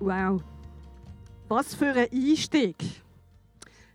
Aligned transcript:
Wow. 0.00 0.40
Was 1.48 1.74
für 1.74 1.92
ein 1.92 2.06
Einstieg 2.12 2.76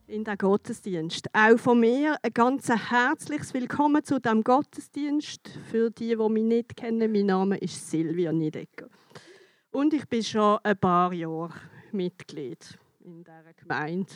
in 0.05 0.25
den 0.25 0.37
Gottesdienst. 0.37 1.27
Auch 1.33 1.57
von 1.57 1.79
mir 1.79 2.17
ein 2.21 2.33
ganz 2.33 2.67
herzliches 2.67 3.53
Willkommen 3.53 4.03
zu 4.03 4.19
dem 4.19 4.43
Gottesdienst. 4.43 5.47
Für 5.71 5.91
die, 5.91 6.09
die 6.09 6.29
mich 6.29 6.43
nicht 6.43 6.75
kennen, 6.75 7.09
mein 7.09 7.27
Name 7.27 7.57
ist 7.57 7.89
Silvia 7.89 8.33
Niedecker. 8.33 8.89
Und 9.71 9.93
ich 9.93 10.05
bin 10.09 10.23
schon 10.23 10.59
ein 10.63 10.77
paar 10.77 11.13
Jahre 11.13 11.53
Mitglied 11.93 12.77
in 12.99 13.23
dieser 13.23 13.53
Gemeinde. 13.55 14.11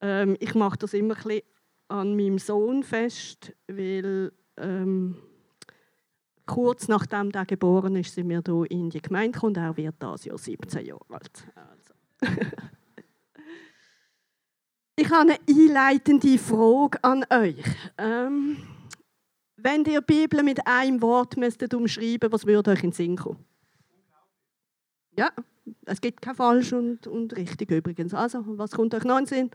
Ähm, 0.00 0.36
ich 0.38 0.54
mache 0.54 0.78
das 0.78 0.94
immer 0.94 1.16
ein 1.16 1.22
bisschen 1.22 1.42
an 1.88 2.14
meinem 2.14 2.38
Sohn 2.38 2.84
fest, 2.84 3.52
weil 3.66 4.30
ähm, 4.56 5.16
kurz 6.46 6.88
nachdem 6.88 7.30
er 7.30 7.44
geboren 7.44 7.96
ist, 7.96 8.14
sind 8.14 8.28
wir 8.28 8.42
hier 8.44 8.70
in 8.70 8.90
die 8.90 9.02
Gemeinde 9.02 9.32
gekommen. 9.32 9.56
Er 9.56 9.76
wird 9.76 9.96
das 9.98 10.24
Jahr 10.24 10.38
17 10.38 10.86
Jahre 10.86 11.04
alt. 11.10 11.46
Also. 11.54 11.94
ich 14.96 15.10
habe 15.10 15.32
eine 15.32 15.38
einleitende 15.48 16.38
Frage 16.38 17.02
an 17.02 17.24
euch. 17.30 17.62
Ähm, 17.98 18.56
wenn 19.56 19.84
ihr 19.84 20.00
die 20.00 20.06
Bibel 20.06 20.42
mit 20.42 20.66
einem 20.66 21.02
Wort 21.02 21.36
müsstet 21.36 21.74
umschreiben, 21.74 22.30
was 22.30 22.46
würde 22.46 22.70
euch 22.70 22.84
in 22.84 22.90
den 22.90 22.92
Sinn 22.92 23.16
kommen? 23.16 23.44
Ja, 25.16 25.30
es 25.86 26.00
gibt 26.00 26.22
kein 26.22 26.34
falsch 26.34 26.72
und, 26.72 27.06
und 27.06 27.36
richtig 27.36 27.70
übrigens. 27.70 28.14
Also, 28.14 28.44
was 28.46 28.70
kommt 28.70 28.94
euch 28.94 29.04
noch 29.04 29.18
in 29.18 29.24
den 29.24 29.26
Sinn? 29.26 29.50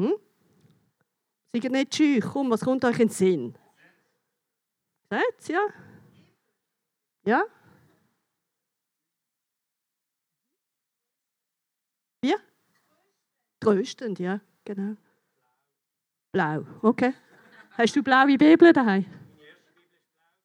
Hm? 0.00 0.14
Seid 1.62 1.72
nicht 1.72 1.94
scheu. 1.94 2.20
Komm, 2.20 2.50
was 2.50 2.60
kommt 2.60 2.84
euch 2.84 2.98
in 3.00 3.08
den 3.08 3.14
Sinn? 3.14 3.54
Seht's, 5.10 5.48
ja? 5.48 5.60
Ja? 7.24 7.44
Wie? 12.20 12.34
Tröstend, 13.60 14.18
ja, 14.18 14.40
genau. 14.64 14.96
Blau, 16.32 16.66
okay. 16.82 17.14
Hast 17.70 17.96
du 17.96 18.02
blaue 18.02 18.36
Bibel 18.36 18.72
daheim? 18.72 19.06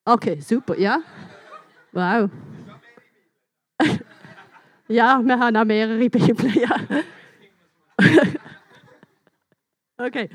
Okay, 0.06 0.40
super, 0.40 0.78
ja. 0.80 1.02
Wow. 1.92 2.30
ja, 4.88 5.22
wir 5.22 5.40
haben 5.40 5.58
auch 5.58 5.66
mehrere 5.66 5.98
Bibeln, 6.10 6.54
ja. 6.54 7.04
okay. 10.08 10.30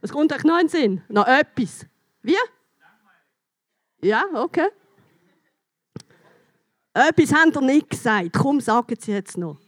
Was 0.00 0.12
kommt 0.12 0.32
euch 0.32 0.44
noch 0.44 0.58
in 0.60 0.66
den 0.66 0.68
Sinn? 0.68 1.02
Noch 1.08 1.26
etwas? 1.26 1.86
Wie? 2.22 2.36
Ja, 4.02 4.24
okay. 4.34 4.68
Etwas 6.94 7.32
habt 7.32 7.56
ihr 7.56 7.62
nicht 7.62 7.90
gesagt. 7.90 8.30
Komm, 8.32 8.60
sagen 8.60 8.94
Sie 8.98 9.12
jetzt 9.12 9.36
noch. 9.36 9.58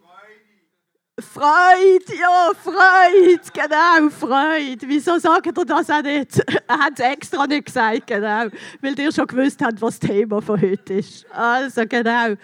Freude, 1.21 2.15
ja, 2.19 2.53
Freude, 2.55 3.41
genau, 3.53 4.09
Freude. 4.09 4.87
Wieso 4.87 5.19
sagt 5.19 5.47
ihr 5.47 5.53
das 5.53 5.91
auch 5.91 6.03
nicht? 6.03 6.39
Er 6.69 6.79
hat 6.79 6.93
es 6.99 7.05
extra 7.05 7.47
nicht 7.47 7.67
gesagt, 7.67 8.07
genau. 8.07 8.47
Weil 8.81 8.99
ihr 8.99 9.11
schon 9.11 9.27
gewusst 9.27 9.61
habt, 9.61 9.81
was 9.83 9.99
das 9.99 10.09
Thema 10.09 10.41
von 10.41 10.61
heute 10.61 10.95
ist. 10.95 11.27
Also, 11.33 11.83
genau. 11.89 12.37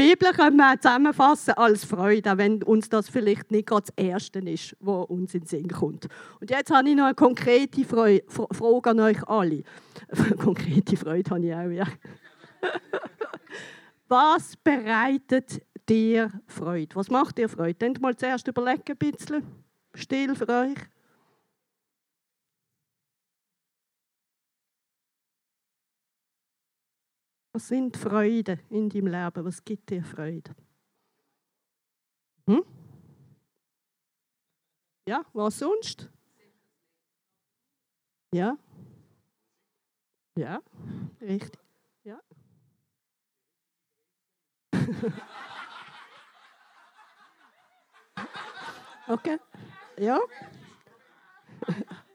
Bibel 0.00 0.32
können 0.32 0.56
wir 0.56 0.80
zusammenfassen 0.80 1.52
als 1.58 1.84
Freude, 1.84 2.32
auch 2.32 2.38
wenn 2.38 2.62
uns 2.62 2.88
das 2.88 3.10
vielleicht 3.10 3.50
nicht 3.50 3.68
gerade 3.68 3.84
das 3.94 4.02
Erste 4.02 4.38
ist, 4.38 4.74
was 4.80 5.04
uns 5.10 5.34
in 5.34 5.40
den 5.40 5.46
Sinn 5.46 5.68
kommt. 5.68 6.08
Und 6.40 6.48
jetzt 6.48 6.70
habe 6.70 6.88
ich 6.88 6.96
noch 6.96 7.04
eine 7.04 7.14
konkrete 7.14 7.84
Freude, 7.84 8.24
Frage 8.26 8.90
an 8.92 9.00
euch 9.00 9.22
alle. 9.28 9.62
konkrete 10.38 10.96
Freude 10.96 11.30
habe 11.30 11.44
ich 11.44 11.54
auch, 11.54 11.68
ja. 11.68 11.86
Was 14.08 14.56
bereitet 14.56 15.60
dir 15.86 16.32
Freude? 16.46 16.96
Was 16.96 17.10
macht 17.10 17.36
dir 17.36 17.50
Freude? 17.50 17.74
Denkt 17.74 18.00
mal 18.00 18.16
zuerst 18.16 18.48
überlegen 18.48 18.82
ein 18.88 18.96
bisschen. 18.96 19.42
Still 19.92 20.34
für 20.34 20.48
euch. 20.48 20.78
Was 27.60 27.68
sind 27.68 27.94
Freuden 27.94 28.58
in 28.70 28.88
deinem 28.88 29.08
Leben? 29.08 29.44
Was 29.44 29.62
gibt 29.62 29.90
dir 29.90 30.02
Freude? 30.02 30.56
Hm? 32.46 32.64
Ja, 35.06 35.26
was 35.34 35.58
sonst? 35.58 36.08
Ja. 38.32 38.56
Ja, 40.36 40.62
richtig. 41.20 41.60
Ja. 42.02 42.18
okay. 49.06 49.38
Ja. 49.98 50.18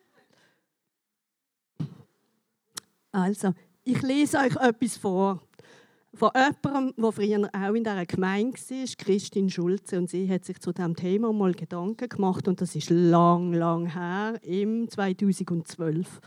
Also, 3.12 3.54
ich 3.86 4.02
lese 4.02 4.40
euch 4.40 4.56
etwas 4.56 4.98
vor. 4.98 5.40
Von 6.14 6.32
jemandem, 6.34 6.94
der 6.98 7.12
früher 7.12 7.50
auch 7.54 7.74
in 7.74 7.84
dieser 7.84 8.06
Gemeinde 8.06 8.58
war, 8.58 8.88
Christine 8.98 9.50
Schulze. 9.50 9.98
Und 9.98 10.10
sie 10.10 10.30
hat 10.30 10.46
sich 10.46 10.60
zu 10.60 10.72
diesem 10.72 10.96
Thema 10.96 11.32
mal 11.32 11.54
Gedanken 11.54 12.10
gemacht. 12.10 12.48
Und 12.48 12.62
das 12.62 12.76
ist 12.76 12.90
lang, 12.90 13.54
lang 13.54 13.86
her, 13.94 14.40
im 14.44 14.90
2012 14.90 16.20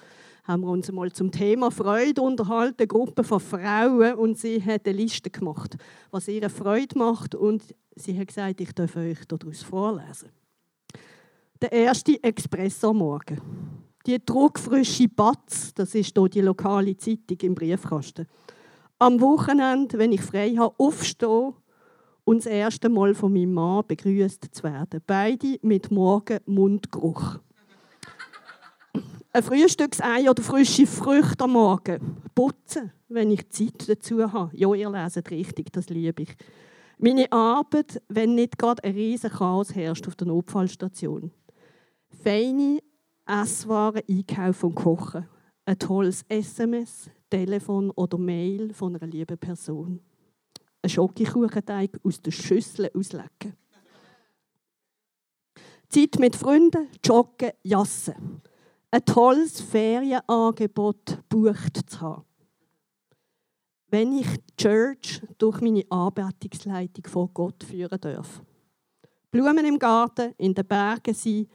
haben 0.45 0.63
wir 0.63 0.69
uns 0.69 0.91
mal 0.93 1.13
zum 1.13 1.31
Thema 1.31 1.71
Freude 1.71 2.23
unterhalten, 2.23 2.89
Gruppe 2.89 3.23
von 3.23 3.41
Frauen, 3.41 4.15
und 4.15 4.39
sie 4.39 4.63
hat 4.65 4.87
eine 4.87 4.97
Liste 4.97 5.29
gemacht, 5.29 5.77
was 6.11 6.27
ihre 6.27 6.49
Freude 6.49 6.97
macht, 6.97 7.35
und 7.35 7.63
sie 7.95 8.19
hat 8.19 8.29
gesagt, 8.29 8.63
ich 8.63 8.73
darf 8.73 8.97
euch 8.97 9.19
daraus 9.27 9.63
vorlesen. 9.63 10.31
Der 11.61 11.71
erste 11.71 12.23
Expresso 12.23 12.95
morgen 12.95 13.43
die 14.09 14.25
druckfrische 14.25 15.07
Batz, 15.07 15.75
das 15.75 15.95
ist 15.95 16.17
hier 16.17 16.29
die 16.31 16.41
lokale 16.41 16.97
Zeitung 16.97 17.39
im 17.43 17.55
Briefkasten. 17.55 18.27
Am 18.99 19.21
Wochenende, 19.21 19.99
wenn 19.99 20.13
ich 20.13 20.23
frei 20.23 20.55
habe, 20.57 20.75
aufstehen 20.79 21.53
und 22.25 22.39
das 22.39 22.47
erste 22.47 22.89
Mal 22.89 23.15
von 23.15 23.35
meinem 23.35 23.53
Mann 23.53 23.85
begrüßt 23.87 24.47
zu 24.51 24.63
werden. 24.63 25.03
Beide 25.07 25.59
mit 25.61 25.91
morgen 25.91 26.39
Mundgeruch. 26.47 27.39
Ein 29.31 29.43
Frühstücksei 29.43 30.29
oder 30.29 30.43
frische 30.43 30.87
Früchte 30.87 31.45
am 31.45 31.53
Morgen. 31.53 32.17
Putzen, 32.35 32.91
wenn 33.09 33.31
ich 33.31 33.51
Zeit 33.51 33.89
dazu 33.89 34.33
habe. 34.33 34.57
Ja, 34.57 34.73
ihr 34.73 34.89
leset 34.89 35.31
richtig, 35.31 35.71
das 35.71 35.91
liebe 35.91 36.23
ich. 36.23 36.35
Meine 36.97 37.31
Arbeit, 37.31 38.03
wenn 38.09 38.35
nicht 38.35 38.59
gerade 38.59 38.83
ein 38.85 38.95
riesen 38.95 39.31
Chaos 39.31 39.75
herrscht 39.75 40.09
auf 40.09 40.17
der 40.17 40.29
Notfallstation. 40.29 41.31
Feine, 42.23 42.79
Esswaren 43.29 44.03
einkaufen 44.09 44.71
und 44.71 44.75
kochen. 44.75 45.29
Ein 45.67 45.79
tolles 45.79 46.25
SMS, 46.29 47.11
Telefon 47.29 47.91
oder 47.91 48.17
Mail 48.17 48.73
von 48.73 48.97
einer 48.97 49.07
lieben 49.07 49.37
Person. 49.37 50.01
Ein 50.81 50.89
Schokokuchenteig 50.89 52.01
aus 52.03 52.23
der 52.23 52.31
Schüssel 52.31 52.91
auslecken. 52.95 53.55
Zeit 55.91 56.19
mit 56.19 56.37
Freunden, 56.37 56.89
joggen, 57.05 57.51
jassen. 57.63 58.41
Ein 58.91 59.05
tolles 59.05 59.61
Ferienangebot 59.61 61.29
bucht 61.29 61.91
zu 61.91 62.01
haben. 62.01 62.25
Wenn 63.91 64.19
ich 64.19 64.27
die 64.27 64.57
Church 64.57 65.23
durch 65.37 65.61
meine 65.61 65.85
Anbetungsleitung 65.91 67.07
vor 67.07 67.29
Gott 67.29 67.63
führen 67.65 68.01
darf. 68.01 68.43
Blumen 69.31 69.65
im 69.67 69.79
Garten, 69.79 70.35
in 70.39 70.55
den 70.55 70.67
Bergen 70.67 71.15
sein, 71.15 71.47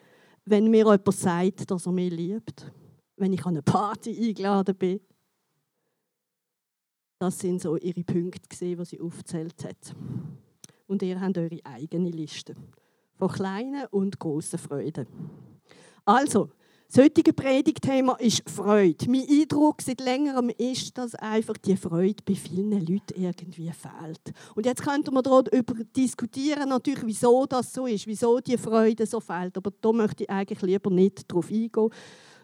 wenn 0.46 0.70
mir 0.70 0.86
jemand 0.86 1.14
sagt, 1.14 1.70
dass 1.70 1.86
er 1.86 1.92
mich 1.92 2.12
liebt, 2.12 2.72
wenn 3.18 3.34
ich 3.34 3.46
an 3.46 3.54
eine 3.54 3.62
Party 3.62 4.30
eingeladen 4.30 4.76
bin. 4.76 5.00
Das 7.20 7.40
sind 7.40 7.62
so 7.62 7.78
ihre 7.78 8.04
Punkte, 8.04 8.50
die 8.76 8.86
sie 8.86 9.00
aufgezählt 9.00 9.64
hat. 9.64 9.96
Und 10.88 11.02
ihr 11.02 11.20
habt 11.20 11.38
eure 11.38 11.60
eigene 11.64 12.10
Liste 12.10 12.56
von 13.16 13.30
kleinen 13.30 13.86
und 13.92 14.20
grossen 14.20 14.60
Freuden. 14.60 15.08
Also, 16.04 16.50
das 16.94 17.06
heutige 17.06 17.34
Predigtthema 17.34 18.14
ist 18.20 18.48
Freude. 18.48 19.10
Mein 19.10 19.26
Eindruck 19.28 19.82
seit 19.82 20.00
längerem 20.00 20.52
ist, 20.56 20.96
dass 20.96 21.16
einfach 21.16 21.58
die 21.58 21.76
Freude 21.76 22.22
bei 22.24 22.36
vielen 22.36 22.70
Leuten 22.70 23.20
irgendwie 23.20 23.72
fehlt. 23.72 24.32
Und 24.54 24.68
jetzt 24.68 24.84
könnte 24.84 25.12
man 25.12 25.24
darüber 25.24 25.74
diskutieren, 25.98 26.70
natürlich, 26.70 27.04
wieso 27.04 27.48
das 27.48 27.74
so 27.74 27.88
ist, 27.88 28.06
wieso 28.06 28.40
die 28.42 28.60
Freude 28.60 29.08
so 29.08 29.20
fehlt. 29.20 29.58
Aber 29.58 29.72
da 29.82 29.92
möchte 29.92 30.26
ich 30.26 30.30
eigentlich 30.30 30.62
lieber 30.62 30.92
nicht 30.92 31.32
drauf 31.32 31.50
eingehen. 31.50 31.90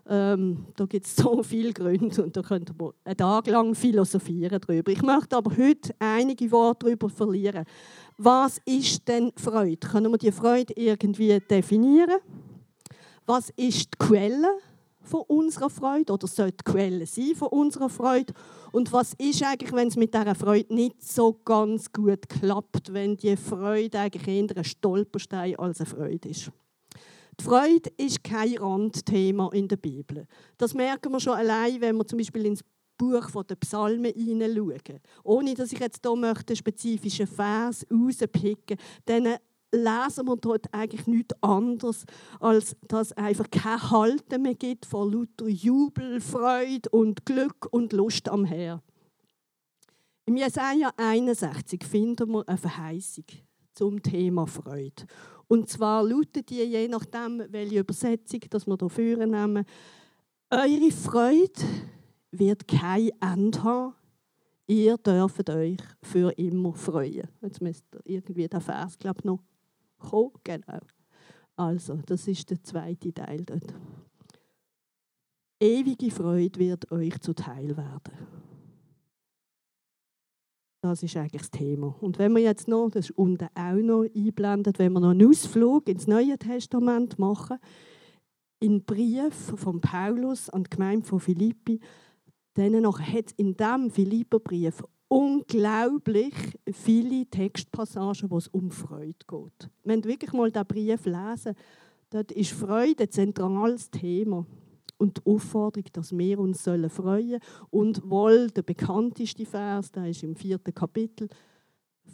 Ähm, 0.08 0.66
da 0.76 0.86
gibt 0.86 1.06
es 1.06 1.16
so 1.16 1.44
viele 1.44 1.72
Gründe 1.72 2.24
und 2.24 2.36
da 2.36 2.42
könnte 2.42 2.74
man 2.76 2.94
einen 3.04 3.18
Tag 3.18 3.46
lang 3.46 3.76
philosophieren 3.76 4.60
darüber. 4.60 4.92
Ich 4.92 5.04
möchte 5.04 5.38
aber 5.38 5.56
heute 5.56 5.94
einige 6.00 6.50
Worte 6.50 6.88
darüber 6.88 7.08
verlieren. 7.08 7.66
Was 8.18 8.60
ist 8.66 9.08
denn 9.08 9.32
Freude? 9.36 9.88
Können 9.88 10.12
wir 10.12 10.18
die 10.18 10.32
Freude 10.32 10.74
irgendwie 10.76 11.40
definieren? 11.40 12.18
Was 13.30 13.52
ist 13.52 13.90
die 13.94 13.98
Quelle 14.00 14.58
von 15.04 15.22
unserer 15.28 15.70
Freude 15.70 16.14
oder 16.14 16.26
sollte 16.26 16.64
die 16.66 16.72
Quelle 16.72 17.06
sein 17.06 17.36
von 17.36 17.50
unserer 17.50 17.88
Freude? 17.88 18.34
Und 18.72 18.92
was 18.92 19.14
ist 19.20 19.44
eigentlich, 19.44 19.72
wenn 19.72 19.88
es 19.88 19.98
mit 19.98 20.16
dieser 20.16 20.34
Freude 20.34 20.74
nicht 20.74 21.04
so 21.04 21.40
ganz 21.46 21.94
gut 21.94 22.28
klappt, 22.28 22.92
wenn 22.92 23.18
die 23.18 23.38
Freude 23.38 24.00
eigentlich 24.00 24.28
eher 24.28 24.58
ein 24.58 24.64
Stolperstein 24.64 25.60
als 25.60 25.80
eine 25.80 25.90
Freude 25.92 26.28
ist? 26.28 26.50
Die 27.40 27.44
Freude 27.44 27.92
ist 27.98 28.24
kein 28.24 28.58
Randthema 28.58 29.52
in 29.54 29.68
der 29.68 29.78
Bibel. 29.78 30.26
Das 30.58 30.74
merken 30.74 31.12
wir 31.12 31.20
schon 31.20 31.34
allein, 31.34 31.80
wenn 31.82 31.98
wir 31.98 32.08
zum 32.08 32.18
Beispiel 32.18 32.48
ins 32.48 32.64
Buch 32.98 33.44
der 33.44 33.56
Psalmen 33.58 34.12
hineinschauen. 34.12 35.02
Ohne 35.24 35.54
dass 35.54 35.72
ich 35.72 35.80
jetzt 35.80 36.00
hier 36.04 36.14
einen 36.14 36.56
spezifischen 36.56 37.28
Vers 37.28 37.86
rauspicken 37.92 38.78
möchte, 39.06 39.40
lesen 39.72 40.28
wir 40.28 40.38
dort 40.38 40.74
eigentlich 40.74 41.08
nichts 41.08 41.36
anderes, 41.42 42.06
als 42.40 42.76
dass 42.88 43.08
es 43.08 43.18
einfach 43.18 43.50
kein 43.50 43.92
Halten 43.92 44.42
mehr 44.42 44.56
gibt 44.56 44.86
von 44.86 45.12
lauter 45.12 45.48
Jubel, 45.48 46.22
Freude 46.22 46.90
und 46.90 47.26
Glück 47.26 47.68
und 47.72 47.94
Lust 47.94 48.30
am 48.30 48.46
Herrn. 48.46 48.82
Im 50.26 50.38
Jesaja 50.38 50.92
61 50.98 51.84
finden 51.84 52.30
wir 52.32 52.48
eine 52.48 52.58
Verheißung 52.58 53.26
zum 53.74 54.02
Thema 54.04 54.46
Freude. 54.46 55.06
Und 55.48 55.70
zwar 55.70 56.04
lautet 56.04 56.50
die, 56.52 56.62
je 56.62 56.88
nachdem, 56.88 57.44
welche 57.50 57.80
Übersetzung 57.80 58.42
das 58.50 58.68
wir 58.68 58.78
hier 58.96 59.26
nehmen, 59.26 59.66
eure 60.52 60.92
Freude 60.92 61.62
wird 62.32 62.68
kein 62.68 63.10
Ende 63.20 63.64
haben. 63.64 63.96
Ihr 64.68 64.98
dürft 64.98 65.50
euch 65.50 65.80
für 66.04 66.32
immer 66.38 66.74
freuen. 66.74 67.28
Jetzt 67.42 67.62
müsst 67.62 67.86
ihr 67.96 68.02
irgendwie 68.18 68.48
den 68.48 68.62
Vers, 68.62 69.00
glaube 69.00 69.22
ich, 69.22 69.26
noch 69.26 69.40
kommen. 70.00 70.32
Genau. 70.44 70.80
Also, 71.56 71.98
das 72.06 72.28
ist 72.28 72.50
der 72.50 72.64
zweite 72.64 73.14
Teil 73.14 73.44
dort. 73.46 73.74
Ewige 75.62 76.10
Freude 76.10 76.58
wird 76.58 76.92
euch 76.92 77.20
zuteil 77.20 77.76
werden. 77.76 78.14
Das 80.82 81.04
ist 81.04 81.18
eigentlich 81.18 81.42
das 81.42 81.52
Thema. 81.52 81.94
Und 82.00 82.18
wenn 82.18 82.34
wir 82.34 82.42
jetzt 82.42 82.70
noch, 82.70 82.90
das 82.90 83.10
ist 83.10 83.18
unten 83.18 83.50
auch 83.54 83.74
noch 83.74 84.06
einblendet, 84.16 84.80
wenn 84.80 84.94
wir 84.94 85.02
noch 85.02 85.10
einen 85.10 85.28
Ausflug 85.28 85.90
ins 85.90 86.08
Neue 86.08 86.38
Testament 86.38 87.20
machen, 87.20 87.58
in 88.62 88.86
Brief 88.86 89.34
von 89.34 89.82
Paulus 89.82 90.50
an 90.50 90.64
die 90.64 90.70
Gemeinde 90.70 91.06
von 91.06 91.20
Philippi, 91.20 91.82
dann 92.54 92.86
hat 92.86 93.26
es 93.26 93.34
in 93.34 93.56
diesem 93.56 93.92
Philipperbrief 93.92 94.84
unglaublich 95.10 96.34
viele 96.72 97.26
Textpassagen, 97.26 98.30
wo 98.30 98.38
es 98.38 98.48
um 98.48 98.72
Freude 98.72 99.26
geht. 99.28 99.70
Wenn 99.84 100.04
wir 100.04 100.12
wirklich 100.12 100.32
mal 100.32 100.52
diesen 100.52 100.68
Brief 100.68 101.06
lesen, 101.06 101.56
dort 102.12 102.32
ist 102.32 102.52
Freude 102.52 103.04
ein 103.04 103.12
zentrales 103.12 103.90
Thema. 103.92 104.46
Und 104.98 105.18
die 105.18 105.32
Aufforderung, 105.32 105.90
dass 105.94 106.18
wir 106.18 106.40
uns 106.40 106.62
freuen 106.62 106.90
sollen. 106.90 107.40
Und 107.70 108.10
wohl 108.10 108.50
der 108.50 108.64
bekannteste 108.64 109.46
Vers, 109.46 109.92
der 109.92 110.10
ist 110.10 110.24
im 110.24 110.36
vierten 110.36 110.74
Kapitel. 110.74 111.30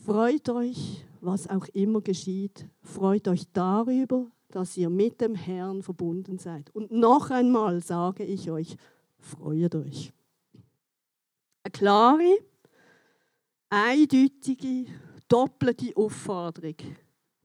Freut 0.05 0.49
euch, 0.49 1.03
was 1.19 1.49
auch 1.49 1.67
immer 1.69 2.01
geschieht. 2.01 2.67
Freut 2.83 3.27
euch 3.27 3.45
darüber, 3.53 4.27
dass 4.49 4.77
ihr 4.77 4.89
mit 4.89 5.19
dem 5.19 5.33
Herrn 5.35 5.81
verbunden 5.81 6.37
seid. 6.37 6.69
Und 6.75 6.91
noch 6.91 7.31
einmal 7.31 7.81
sage 7.81 8.23
ich 8.23 8.51
euch, 8.51 8.77
freut 9.17 9.73
euch. 9.75 10.13
Eine 11.63 11.71
klare, 11.71 12.37
eindeutige, 13.69 14.85
doppelte 15.27 15.95
Aufforderung, 15.95 16.75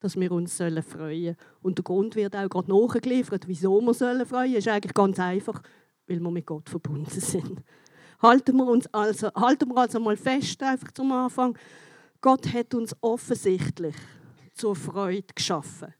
dass 0.00 0.18
wir 0.18 0.32
uns 0.32 0.56
freuen 0.56 0.82
sollen. 0.82 1.36
Und 1.62 1.78
der 1.78 1.84
Grund 1.84 2.16
wird 2.16 2.36
auch 2.36 2.48
gerade 2.48 2.70
nachgeliefert, 2.70 3.48
wieso 3.48 3.80
wir 3.80 3.94
sollen 3.94 4.26
freuen, 4.26 4.54
ist 4.54 4.68
eigentlich 4.68 4.94
ganz 4.94 5.18
einfach, 5.18 5.62
weil 6.06 6.20
wir 6.20 6.30
mit 6.30 6.46
Gott 6.46 6.68
verbunden 6.68 7.20
sind. 7.20 7.62
Halten 8.20 8.56
wir 8.56 8.66
uns 8.66 8.86
also, 8.92 9.32
halten 9.34 9.68
wir 9.70 9.78
also 9.78 9.98
mal 9.98 10.16
fest, 10.16 10.62
einfach 10.62 10.92
zum 10.92 11.10
Anfang, 11.12 11.56
Gott 12.20 12.52
hat 12.52 12.74
uns 12.74 12.94
offensichtlich 13.00 13.94
zur 14.52 14.76
Freude 14.76 15.32
geschaffen. 15.34 15.94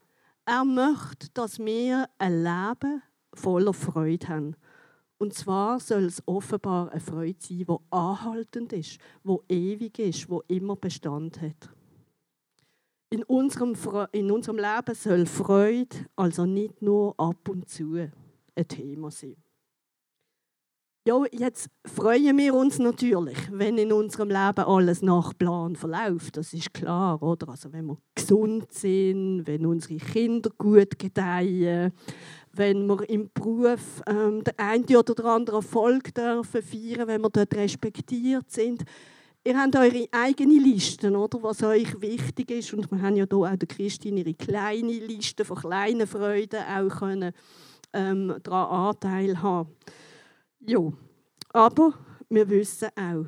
Er 0.45 0.63
möchte, 0.63 1.29
dass 1.33 1.57
wir 1.57 2.07
ein 2.19 2.43
Leben 2.43 3.01
voller 3.33 3.73
Freude 3.73 4.27
haben. 4.27 4.55
Und 5.21 5.35
zwar 5.35 5.79
soll 5.79 6.05
es 6.05 6.23
offenbar 6.25 6.89
eine 6.89 6.99
Freude 6.99 7.35
sein, 7.37 7.59
die 7.59 7.77
anhaltend 7.91 8.73
ist, 8.73 8.97
die 9.23 9.53
ewig 9.53 9.99
ist, 9.99 10.27
die 10.27 10.55
immer 10.55 10.75
Bestand 10.75 11.39
hat. 11.39 11.69
In 13.11 13.21
unserem, 13.25 13.75
in 14.13 14.31
unserem 14.31 14.57
Leben 14.57 14.95
soll 14.95 15.27
Freude 15.27 15.95
also 16.15 16.47
nicht 16.47 16.81
nur 16.81 17.13
ab 17.19 17.47
und 17.49 17.69
zu 17.69 17.97
ein 17.97 18.67
Thema 18.67 19.11
sein. 19.11 19.35
Ja, 21.07 21.23
jetzt 21.31 21.69
freuen 21.85 22.37
wir 22.37 22.53
uns 22.53 22.77
natürlich, 22.77 23.37
wenn 23.51 23.77
in 23.77 23.91
unserem 23.91 24.29
Leben 24.29 24.65
alles 24.65 25.01
nach 25.01 25.37
Plan 25.37 25.75
verläuft. 25.75 26.37
Das 26.37 26.53
ist 26.53 26.75
klar, 26.75 27.21
oder? 27.21 27.49
Also 27.49 27.71
wenn 27.73 27.87
wir 27.87 27.97
gesund 28.13 28.71
sind, 28.71 29.47
wenn 29.47 29.65
unsere 29.65 29.97
Kinder 29.97 30.51
gut 30.57 30.99
gedeihen, 30.99 31.91
wenn 32.53 32.85
wir 32.87 33.09
im 33.09 33.29
Beruf 33.33 34.01
ähm, 34.07 34.43
der 34.43 34.53
eine 34.57 34.99
oder 34.99 35.15
der 35.15 35.25
andere 35.25 35.57
Erfolg 35.57 36.13
dürfen 36.13 36.61
feiern, 36.61 37.07
wenn 37.07 37.21
wir 37.21 37.29
dort 37.29 37.53
respektiert 37.55 38.51
sind. 38.51 38.83
Ihr 39.43 39.57
habt 39.57 39.75
eure 39.75 40.07
eigene 40.11 40.59
Listen, 40.59 41.15
oder, 41.15 41.41
was 41.41 41.63
euch 41.63 41.99
wichtig 41.99 42.51
ist. 42.51 42.73
Und 42.73 42.91
wir 42.91 43.01
haben 43.01 43.15
ja 43.15 43.25
hier 43.27 43.37
auch 43.37 43.55
der 43.55 43.67
Christine 43.67 44.19
ihre 44.19 44.35
kleine 44.35 44.91
Liste 44.91 45.45
von 45.45 45.57
kleinen 45.57 46.05
Freuden 46.05 46.61
auch 46.63 46.99
können, 46.99 47.33
ähm, 47.93 48.35
daran 48.43 48.89
Anteil 48.89 49.41
haben. 49.41 49.69
Ja, 50.59 50.79
aber 51.53 51.93
wir 52.29 52.49
wissen 52.49 52.89
auch, 52.95 53.25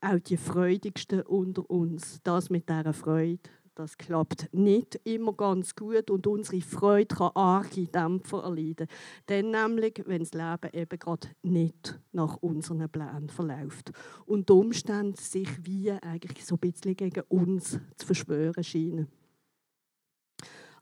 auch 0.00 0.18
die 0.18 0.38
Freudigsten 0.38 1.22
unter 1.22 1.68
uns, 1.68 2.20
das 2.24 2.48
mit 2.48 2.68
dieser 2.68 2.94
Freude, 2.94 3.50
das 3.80 3.96
klappt 3.96 4.52
nicht 4.52 5.00
immer 5.04 5.32
ganz 5.32 5.74
gut 5.74 6.10
und 6.10 6.26
unsere 6.26 6.60
Freude 6.60 7.14
kann 7.14 7.30
arge 7.34 7.86
Dämpfer 7.86 8.42
erleiden. 8.42 8.86
Dann 9.24 9.50
nämlich, 9.50 10.02
wenn 10.06 10.18
das 10.18 10.34
Leben 10.34 10.70
eben 10.74 10.98
gerade 10.98 11.28
nicht 11.42 11.98
nach 12.12 12.36
unseren 12.42 12.90
Plänen 12.90 13.30
verläuft 13.30 13.92
und 14.26 14.50
die 14.50 14.52
Umstände 14.52 15.18
sich 15.18 15.48
wie 15.64 15.92
eigentlich 15.92 16.44
so 16.44 16.56
ein 16.56 16.58
bisschen 16.58 16.94
gegen 16.94 17.22
uns 17.28 17.80
zu 17.96 18.06
verschwören 18.06 18.62
scheinen. 18.62 19.19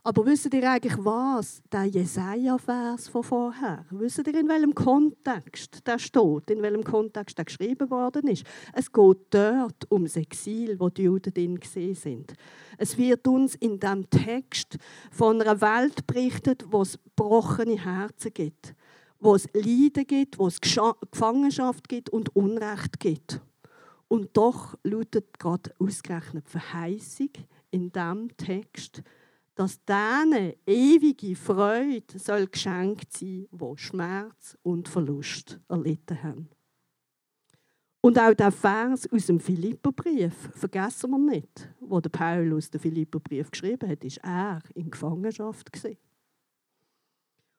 Aber 0.05 0.25
wisst 0.25 0.53
ihr 0.55 0.71
eigentlich 0.71 0.97
was? 1.05 1.61
Der 1.71 1.85
Jesaja-Vers 1.85 3.09
von 3.09 3.23
vorher. 3.23 3.85
Wisst 3.91 4.27
ihr, 4.27 4.35
in 4.35 4.49
welchem 4.49 4.75
Kontext 4.75 5.87
der 5.87 5.99
steht? 5.99 6.50
In 6.50 6.62
welchem 6.62 6.85
Kontext 6.85 7.37
der 7.37 7.45
geschrieben 7.45 7.91
worden 7.91 8.29
ist? 8.29 8.45
Es 8.73 8.91
geht 8.91 9.19
dort 9.31 9.91
ums 9.91 10.17
Exil, 10.17 10.79
wo 10.79 10.89
die 10.89 11.03
Juden 11.03 11.35
drin 11.35 11.59
gesehen 11.59 11.95
sind. 11.95 12.35
Es 12.78 12.97
wird 12.97 13.26
uns 13.26 13.57
in 13.57 13.81
diesem 13.81 14.09
Text 14.09 14.78
von 15.11 15.43
einer 15.43 15.61
Welt 15.61 16.07
berichtet, 16.07 16.64
wo 16.71 16.83
es 16.83 16.99
gebrochene 17.17 17.85
Herzen 17.85 18.33
gibt, 18.33 18.75
wo 19.19 19.35
es 19.35 19.49
Leiden 19.52 20.07
gibt, 20.07 20.38
wo 20.38 20.47
es 20.47 20.61
Gefangenschaft 20.61 21.88
gibt 21.88 22.09
und 22.11 22.35
Unrecht 22.37 23.00
gibt. 23.00 23.40
Und 24.07 24.37
doch 24.37 24.78
lautet 24.85 25.38
gerade 25.38 25.75
ausgerechnet 25.78 26.49
Verheißung 26.49 27.31
in 27.71 27.93
diesem 27.93 28.35
Text, 28.38 29.02
dass 29.59 29.85
denen 29.85 30.53
ewige 30.67 31.35
Freude 31.35 32.17
soll 32.17 32.47
geschenkt 32.47 33.12
sein, 33.12 33.49
wo 33.50 33.77
Schmerz 33.77 34.57
und 34.62 34.88
Verlust 34.88 35.59
erlitten 35.69 36.23
haben. 36.23 36.49
Und 38.00 38.21
auch 38.21 38.35
der 38.35 38.53
Vers 38.53 39.11
aus 39.11 39.27
dem 39.27 39.41
Philipperbrief 39.41 40.50
vergessen 40.55 41.11
wir 41.11 41.19
nicht, 41.19 41.69
wo 41.81 41.99
der 41.99 42.11
Paulus 42.11 42.71
den 42.71 42.81
Philipperbrief 42.81 43.50
geschrieben 43.50 43.91
hat, 43.91 44.05
ist 44.05 44.21
er 44.23 44.61
in 44.75 44.93
Gefangenschaft 44.93 45.73
gewesen. 45.73 45.99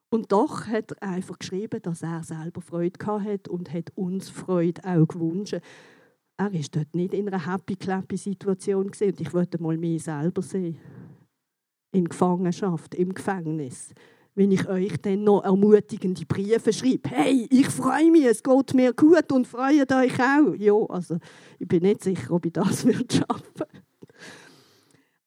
Und 0.10 0.32
doch 0.32 0.68
hat 0.68 0.94
er 0.94 1.04
einfach 1.10 1.38
geschrieben, 1.38 1.82
dass 1.82 2.02
er 2.02 2.24
selber 2.24 2.62
Freude 2.62 3.06
hat 3.06 3.50
und 3.50 3.74
hat 3.74 3.92
uns 3.96 4.30
Freude 4.30 4.82
auch 4.86 5.06
gewünscht. 5.06 5.60
Er 6.38 6.54
ist 6.54 6.74
dort 6.74 6.96
nicht 6.96 7.14
in 7.14 7.28
einer 7.28 7.46
happy-clappy-Situation 7.46 8.86
und 8.86 9.02
ich 9.02 9.34
wollte 9.34 9.62
mal 9.62 9.78
mich 9.78 10.04
selber 10.04 10.42
sehen 10.42 10.80
in 11.92 12.08
Gefangenschaft, 12.08 12.96
im 12.96 13.14
Gefängnis, 13.14 13.94
wenn 14.36 14.52
ich 14.52 14.68
euch 14.68 14.96
dann 15.02 15.24
noch 15.24 15.44
ermutigende 15.44 16.26
Briefe 16.26 16.72
schreibe. 16.72 17.10
Hey, 17.10 17.48
ich 17.50 17.68
freue 17.68 18.12
mich, 18.12 18.26
es 18.26 18.44
geht 18.44 18.74
mir 18.74 18.94
gut 18.94 19.32
und 19.32 19.48
freut 19.48 19.92
euch 19.92 20.20
auch. 20.20 20.56
Ja, 20.58 20.74
also 20.88 21.18
ich 21.58 21.68
bin 21.68 21.84
nicht 21.84 22.04
sicher, 22.04 22.32
ob 22.32 22.46
ich 22.46 22.54
das 22.54 22.82
schaffen 23.12 23.66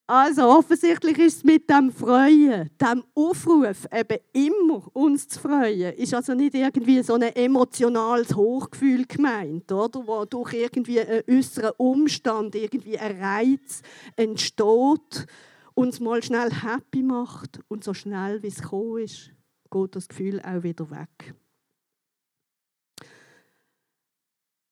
Also 0.07 0.43
offensichtlich 0.49 1.17
ist 1.17 1.37
es 1.37 1.43
mit 1.43 1.69
dem 1.69 1.91
Freuen, 1.91 2.69
dem 2.81 3.03
Aufruf, 3.13 3.87
eben 3.93 4.17
immer 4.33 4.83
uns 4.93 5.27
zu 5.27 5.39
freuen, 5.39 5.93
ist 5.93 6.13
also 6.13 6.33
nicht 6.33 6.55
irgendwie 6.55 7.01
so 7.03 7.13
ein 7.13 7.21
emotionales 7.21 8.35
Hochgefühl 8.35 9.05
gemeint, 9.05 9.71
oder? 9.71 10.05
wo 10.05 10.25
durch 10.25 10.53
irgendwie 10.53 11.01
einen 11.01 11.23
äußeren 11.29 11.71
Umstand, 11.77 12.55
irgendwie 12.55 12.97
ein 12.97 13.21
Reiz 13.21 13.81
entsteht, 14.15 15.27
uns 15.75 15.99
mal 15.99 16.21
schnell 16.23 16.51
happy 16.51 17.03
macht 17.03 17.59
und 17.67 17.83
so 17.83 17.93
schnell 17.93 18.41
wie 18.43 18.47
es 18.47 18.61
gekommen 18.61 18.99
ist, 18.99 19.31
geht 19.71 19.95
das 19.95 20.07
Gefühl 20.07 20.41
auch 20.41 20.63
wieder 20.63 20.89
weg. 20.91 21.35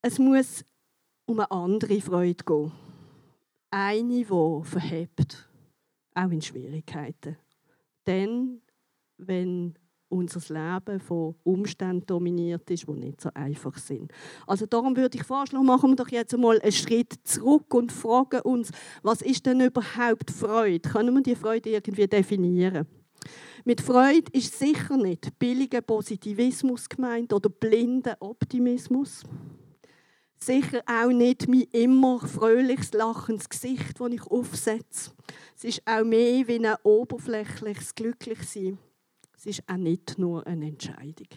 Es 0.04 0.18
muss 0.20 0.66
um 1.26 1.40
eine 1.40 1.52
andere 1.52 2.02
Freude 2.02 2.44
gehen. 2.44 2.72
Eine, 3.70 4.26
die 4.26 4.26
verhebt, 4.26 5.50
auch 6.16 6.30
in 6.30 6.42
Schwierigkeiten. 6.42 7.38
Denn 8.06 8.62
wenn 9.18 9.78
unser 10.12 10.42
Leben 10.54 11.00
von 11.00 11.36
Umständen 11.44 12.06
dominiert 12.06 12.70
ist, 12.70 12.88
die 12.88 12.92
nicht 12.92 13.22
so 13.22 13.30
einfach 13.34 13.78
sind. 13.78 14.12
Also 14.46 14.66
darum 14.66 14.96
würde 14.96 15.18
ich 15.18 15.24
vorschlagen, 15.24 15.66
machen 15.66 15.92
wir 15.92 15.96
doch 15.96 16.10
jetzt 16.10 16.34
einmal 16.34 16.60
einen 16.62 16.72
Schritt 16.72 17.14
zurück 17.24 17.74
und 17.74 17.92
fragen 17.92 18.42
uns, 18.42 18.72
was 19.04 19.22
ist 19.22 19.46
denn 19.46 19.62
überhaupt 19.62 20.32
Freude? 20.32 20.90
Können 20.90 21.16
wir 21.16 21.24
die 21.24 21.36
Freude 21.36 21.70
irgendwie 21.70 22.08
definieren? 22.08 22.86
Mit 23.64 23.82
Freude 23.82 24.32
ist 24.34 24.58
sicher 24.58 24.98
nicht 24.98 25.38
billiger 25.38 25.82
Positivismus 25.82 26.90
gemeint 26.90 27.32
oder 27.32 27.50
blinder 27.50 28.18
Optimismus. 28.20 29.24
Sicher 30.44 30.82
auch 30.88 31.12
nicht 31.12 31.48
mein 31.48 31.68
immer 31.72 32.20
fröhliches, 32.20 32.94
lachendes 32.94 33.48
Gesicht, 33.48 34.00
das 34.00 34.12
ich 34.12 34.24
aufsetze. 34.24 35.12
Es 35.56 35.64
ist 35.64 35.84
auch 35.86 36.04
mehr 36.04 36.48
wie 36.48 36.66
ein 36.66 36.76
oberflächliches 36.82 37.94
Glücklichsein. 37.94 38.80
Es 39.44 39.48
ist 39.48 39.64
auch 39.68 39.76
nicht 39.76 40.20
nur 40.20 40.46
eine 40.46 40.68
Entscheidung. 40.68 41.30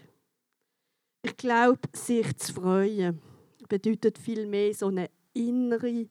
Ich 1.22 1.38
glaube, 1.38 1.80
sich 1.94 2.36
zu 2.36 2.52
freuen 2.52 3.18
bedeutet 3.66 4.18
vielmehr 4.18 4.74
so 4.74 4.88
eine 4.88 5.08
innere, 5.32 6.10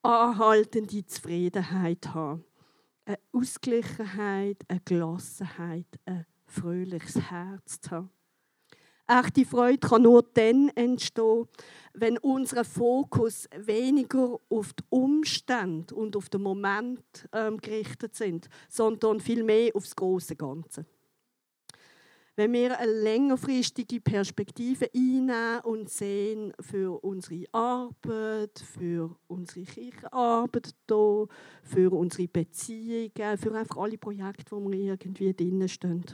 anhaltende 0.00 1.04
Zufriedenheit 1.04 2.14
haben. 2.14 2.44
Eine 3.04 3.18
Ausgeglichenheit, 3.32 4.58
eine 4.68 4.80
Gelassenheit, 4.84 5.88
ein 6.04 6.24
fröhliches 6.46 7.20
Herz 7.20 7.80
zu 7.80 7.90
haben. 7.90 8.10
Echte 9.08 9.44
Freude 9.44 9.88
kann 9.88 10.02
nur 10.02 10.22
dann 10.22 10.68
entstehen, 10.76 11.48
wenn 11.94 12.16
unser 12.18 12.64
Fokus 12.64 13.48
weniger 13.56 14.38
auf 14.48 14.72
die 14.72 14.84
Umstände 14.88 15.96
und 15.96 16.14
auf 16.14 16.28
den 16.28 16.42
Moment 16.42 17.28
ähm, 17.32 17.58
gerichtet 17.58 18.14
sind, 18.14 18.48
sondern 18.68 19.18
vielmehr 19.18 19.72
auf 19.74 19.82
das 19.82 19.96
große 19.96 20.36
Ganze. 20.36 20.86
Wenn 22.36 22.52
wir 22.52 22.78
eine 22.78 22.90
längerfristige 22.90 24.00
Perspektive 24.00 24.90
einnehmen 24.92 25.60
und 25.62 25.88
sehen 25.88 26.52
für 26.58 27.02
unsere 27.04 27.44
Arbeit, 27.52 28.58
für 28.58 29.14
unsere 29.28 29.64
Kirchenarbeit 29.64 30.74
hier, 30.88 31.28
für 31.62 31.92
unsere 31.92 32.26
Beziehungen, 32.26 33.38
für 33.38 33.54
einfach 33.54 33.76
alle 33.76 33.98
Projekte, 33.98 34.50
wo 34.50 34.68
wir 34.68 34.78
irgendwie 34.78 35.32
drinnen 35.32 35.68
stehen 35.68 36.04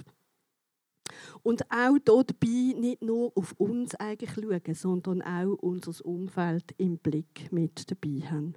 und 1.43 1.63
auch 1.71 1.99
dabei 2.05 2.75
nicht 2.79 3.03
nur 3.03 3.33
auf 3.35 3.55
uns 3.59 3.95
eigentlich 3.95 4.31
schauen, 4.35 4.75
sondern 4.75 5.23
auch 5.23 5.55
unser 5.61 6.05
Umfeld 6.05 6.75
im 6.79 6.99
Blick 6.99 7.51
mit 7.51 7.91
dabei 7.91 8.27
haben. 8.27 8.55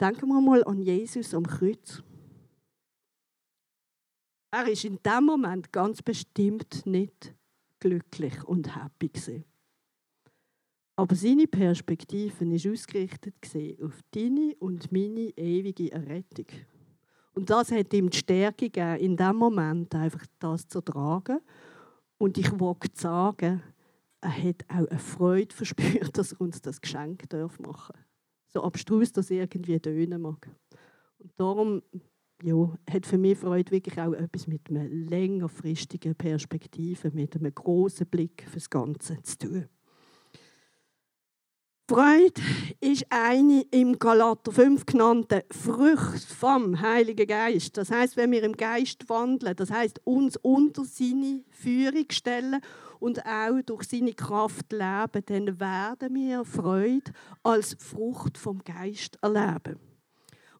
Denken 0.00 0.28
wir 0.28 0.40
mal 0.40 0.64
an 0.64 0.82
Jesus 0.82 1.34
am 1.34 1.46
Kreuz. 1.46 2.02
Er 4.54 4.68
ist 4.68 4.84
in 4.84 4.98
dem 5.02 5.24
Moment 5.24 5.72
ganz 5.72 6.02
bestimmt 6.02 6.84
nicht 6.84 7.34
glücklich 7.80 8.44
und 8.44 8.76
happy 8.76 9.08
gewesen. 9.08 9.44
Aber 10.94 11.14
seine 11.14 11.46
Perspektive 11.46 12.44
ist 12.54 12.66
ausgerichtet 12.66 13.34
auf 13.82 13.98
deine 14.10 14.54
und 14.58 14.92
meine 14.92 15.30
ewige 15.38 15.90
Errettung. 15.90 16.46
Und 17.32 17.48
das 17.48 17.72
hat 17.72 17.94
ihm 17.94 18.10
die 18.10 18.18
Stärke 18.18 18.68
gegeben, 18.68 19.00
in 19.00 19.16
dem 19.16 19.36
Moment 19.36 19.94
einfach 19.94 20.26
das 20.38 20.68
zu 20.68 20.82
tragen 20.82 21.40
und 22.18 22.36
ich 22.36 22.52
wage 22.60 22.88
sagen, 22.92 23.62
er 24.20 24.44
hat 24.44 24.64
auch 24.68 24.86
eine 24.86 24.98
Freude 24.98 25.54
verspürt, 25.56 26.18
dass 26.18 26.32
er 26.32 26.40
uns 26.42 26.60
das 26.60 26.78
Geschenk 26.78 27.22
machen 27.32 27.58
darf. 27.58 27.92
So 28.48 28.62
abstrus 28.62 29.12
das 29.12 29.30
irgendwie 29.30 29.80
tönen 29.80 30.20
mag. 30.20 30.46
Und 31.18 31.32
darum 31.38 31.82
ja, 32.42 32.78
hat 32.90 33.06
für 33.06 33.18
mich 33.18 33.38
Freude 33.38 33.70
wirklich 33.70 34.00
auch 34.00 34.12
etwas 34.12 34.46
mit 34.46 34.68
einer 34.68 34.84
längerfristigen 34.84 36.14
Perspektive, 36.14 37.10
mit 37.12 37.36
einem 37.36 37.54
großen 37.54 38.06
Blick 38.06 38.44
fürs 38.50 38.68
Ganze 38.68 39.22
zu 39.22 39.38
tun. 39.38 39.68
Freude 41.88 42.40
ist 42.80 43.04
eine 43.10 43.62
im 43.70 43.98
Galater 43.98 44.50
5 44.50 44.86
genannte 44.86 45.44
Frucht 45.50 46.24
vom 46.24 46.80
Heiligen 46.80 47.26
Geist. 47.26 47.76
Das 47.76 47.90
heißt, 47.90 48.16
wenn 48.16 48.30
wir 48.30 48.42
im 48.44 48.56
Geist 48.56 49.08
wandeln, 49.08 49.54
das 49.56 49.70
heißt 49.70 50.00
uns 50.04 50.36
unter 50.38 50.84
seine 50.84 51.44
Führung 51.50 52.06
stellen 52.10 52.60
und 52.98 53.26
auch 53.26 53.60
durch 53.66 53.82
seine 53.84 54.14
Kraft 54.14 54.72
leben, 54.72 55.22
dann 55.26 55.60
werden 55.60 56.14
wir 56.14 56.44
Freude 56.44 57.12
als 57.42 57.76
Frucht 57.78 58.38
vom 58.38 58.62
Geist 58.64 59.18
erleben. 59.20 59.91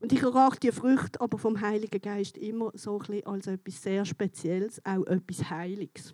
Und 0.03 0.13
ich 0.13 0.21
erachte 0.21 0.59
die 0.59 0.73
Frucht 0.73 1.21
aber 1.21 1.39
vom 1.39 1.61
Heiligen 1.61 2.01
Geist 2.01 2.37
immer 2.37 2.73
so 2.75 2.95
ein 2.95 3.07
bisschen 3.07 3.27
als 3.27 3.47
etwas 3.47 3.81
sehr 3.81 4.05
Spezielles, 4.05 4.85
auch 4.85 5.07
etwas 5.07 5.49
Heiliges. 5.49 6.13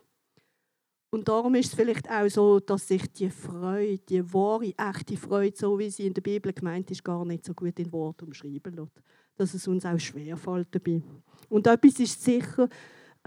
Und 1.11 1.27
darum 1.27 1.55
ist 1.55 1.69
es 1.69 1.75
vielleicht 1.75 2.11
auch 2.11 2.29
so, 2.29 2.61
dass 2.61 2.87
sich 2.87 3.11
die 3.15 3.31
Freude, 3.31 3.97
die 4.07 4.35
wahre, 4.35 4.75
echte 4.77 5.17
Freude, 5.17 5.57
so 5.57 5.79
wie 5.79 5.89
sie 5.89 6.07
in 6.07 6.13
der 6.13 6.21
Bibel 6.21 6.53
gemeint 6.53 6.91
ist, 6.91 7.03
gar 7.03 7.25
nicht 7.25 7.47
so 7.47 7.55
gut 7.55 7.79
in 7.79 7.91
Worten 7.91 8.27
umschreiben 8.27 8.77
lässt. 8.77 9.01
Dass 9.37 9.55
es 9.55 9.67
uns 9.67 9.87
auch 9.87 9.99
schwerfällt 9.99 10.69
dabei. 10.71 11.01
Und 11.49 11.67
etwas 11.67 11.99
ist 11.99 12.23
sicher, 12.23 12.69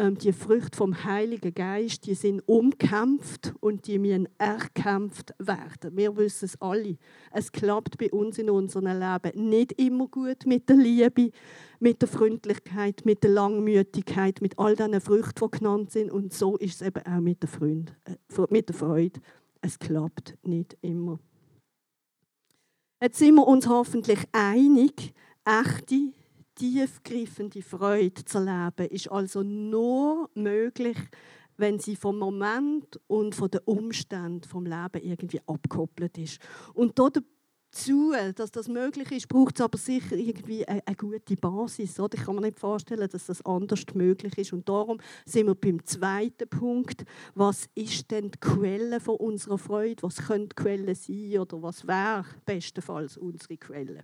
die 0.09 0.33
Früchte 0.33 0.75
vom 0.75 1.03
Heiligen 1.03 1.53
Geist, 1.53 2.07
die 2.07 2.15
sind 2.15 2.41
umkämpft 2.47 3.53
und 3.59 3.85
die 3.85 3.99
müssen 3.99 4.27
erkämpft 4.39 5.35
werden. 5.37 5.95
Wir 5.95 6.17
wissen 6.17 6.45
es 6.45 6.59
alle. 6.59 6.97
Es 7.31 7.51
klappt 7.51 7.99
bei 7.99 8.09
uns 8.11 8.39
in 8.39 8.49
unserem 8.49 8.85
Leben 8.85 9.49
nicht 9.49 9.73
immer 9.73 10.07
gut 10.07 10.47
mit 10.47 10.67
der 10.69 10.77
Liebe, 10.77 11.31
mit 11.79 12.01
der 12.01 12.09
Freundlichkeit, 12.09 13.01
mit 13.05 13.23
der 13.23 13.29
Langmütigkeit, 13.29 14.41
mit 14.41 14.57
all 14.57 14.75
diesen 14.75 15.01
Früchten, 15.01 15.45
die 15.45 15.57
genannt 15.59 15.91
sind. 15.91 16.11
Und 16.11 16.33
so 16.33 16.57
ist 16.57 16.81
es 16.81 16.87
eben 16.87 17.05
auch 17.05 17.21
mit 17.21 17.43
der, 17.43 17.49
Freund, 17.49 17.93
äh, 18.05 18.45
mit 18.49 18.69
der 18.69 18.75
Freude. 18.75 19.19
Es 19.61 19.77
klappt 19.77 20.35
nicht 20.41 20.77
immer. 20.81 21.19
Jetzt 22.99 23.19
sind 23.19 23.35
wir 23.35 23.47
uns 23.47 23.67
hoffentlich 23.67 24.19
einig, 24.31 25.13
echte 25.45 26.13
tiefgreifende 26.55 27.61
Freude 27.61 28.25
zu 28.25 28.39
erleben, 28.39 28.87
ist 28.89 29.11
also 29.11 29.43
nur 29.43 30.29
möglich, 30.35 30.97
wenn 31.57 31.79
sie 31.79 31.95
vom 31.95 32.17
Moment 32.17 32.99
und 33.07 33.35
von 33.35 33.49
den 33.49 33.61
Umständen 33.65 34.43
vom 34.43 34.65
Leben 34.65 35.01
irgendwie 35.01 35.41
abgekoppelt 35.45 36.17
ist. 36.17 36.39
Und 36.73 36.97
dazu, 36.97 38.13
dass 38.35 38.51
das 38.51 38.67
möglich 38.67 39.11
ist, 39.11 39.29
braucht 39.29 39.55
es 39.55 39.61
aber 39.61 39.77
sicher 39.77 40.15
irgendwie 40.15 40.67
eine, 40.67 40.85
eine 40.85 40.95
gute 40.95 41.35
Basis. 41.35 41.99
Oder? 41.99 42.17
Ich 42.17 42.25
kann 42.25 42.35
mir 42.35 42.41
nicht 42.41 42.59
vorstellen, 42.59 43.07
dass 43.09 43.27
das 43.27 43.45
anders 43.45 43.85
möglich 43.93 44.37
ist. 44.37 44.53
Und 44.53 44.67
darum 44.67 44.99
sind 45.25 45.47
wir 45.47 45.55
beim 45.55 45.85
zweiten 45.85 46.49
Punkt. 46.49 47.05
Was 47.35 47.69
ist 47.75 48.11
denn 48.11 48.31
die 48.31 48.39
Quelle 48.39 48.99
von 48.99 49.15
unserer 49.17 49.57
Freude? 49.57 50.03
Was 50.03 50.17
könnte 50.17 50.55
die 50.55 50.63
Quelle 50.63 50.95
sein 50.95 51.39
oder 51.39 51.61
was 51.61 51.87
wäre 51.87 52.25
bestenfalls 52.45 53.17
unsere 53.17 53.57
Quelle? 53.57 54.03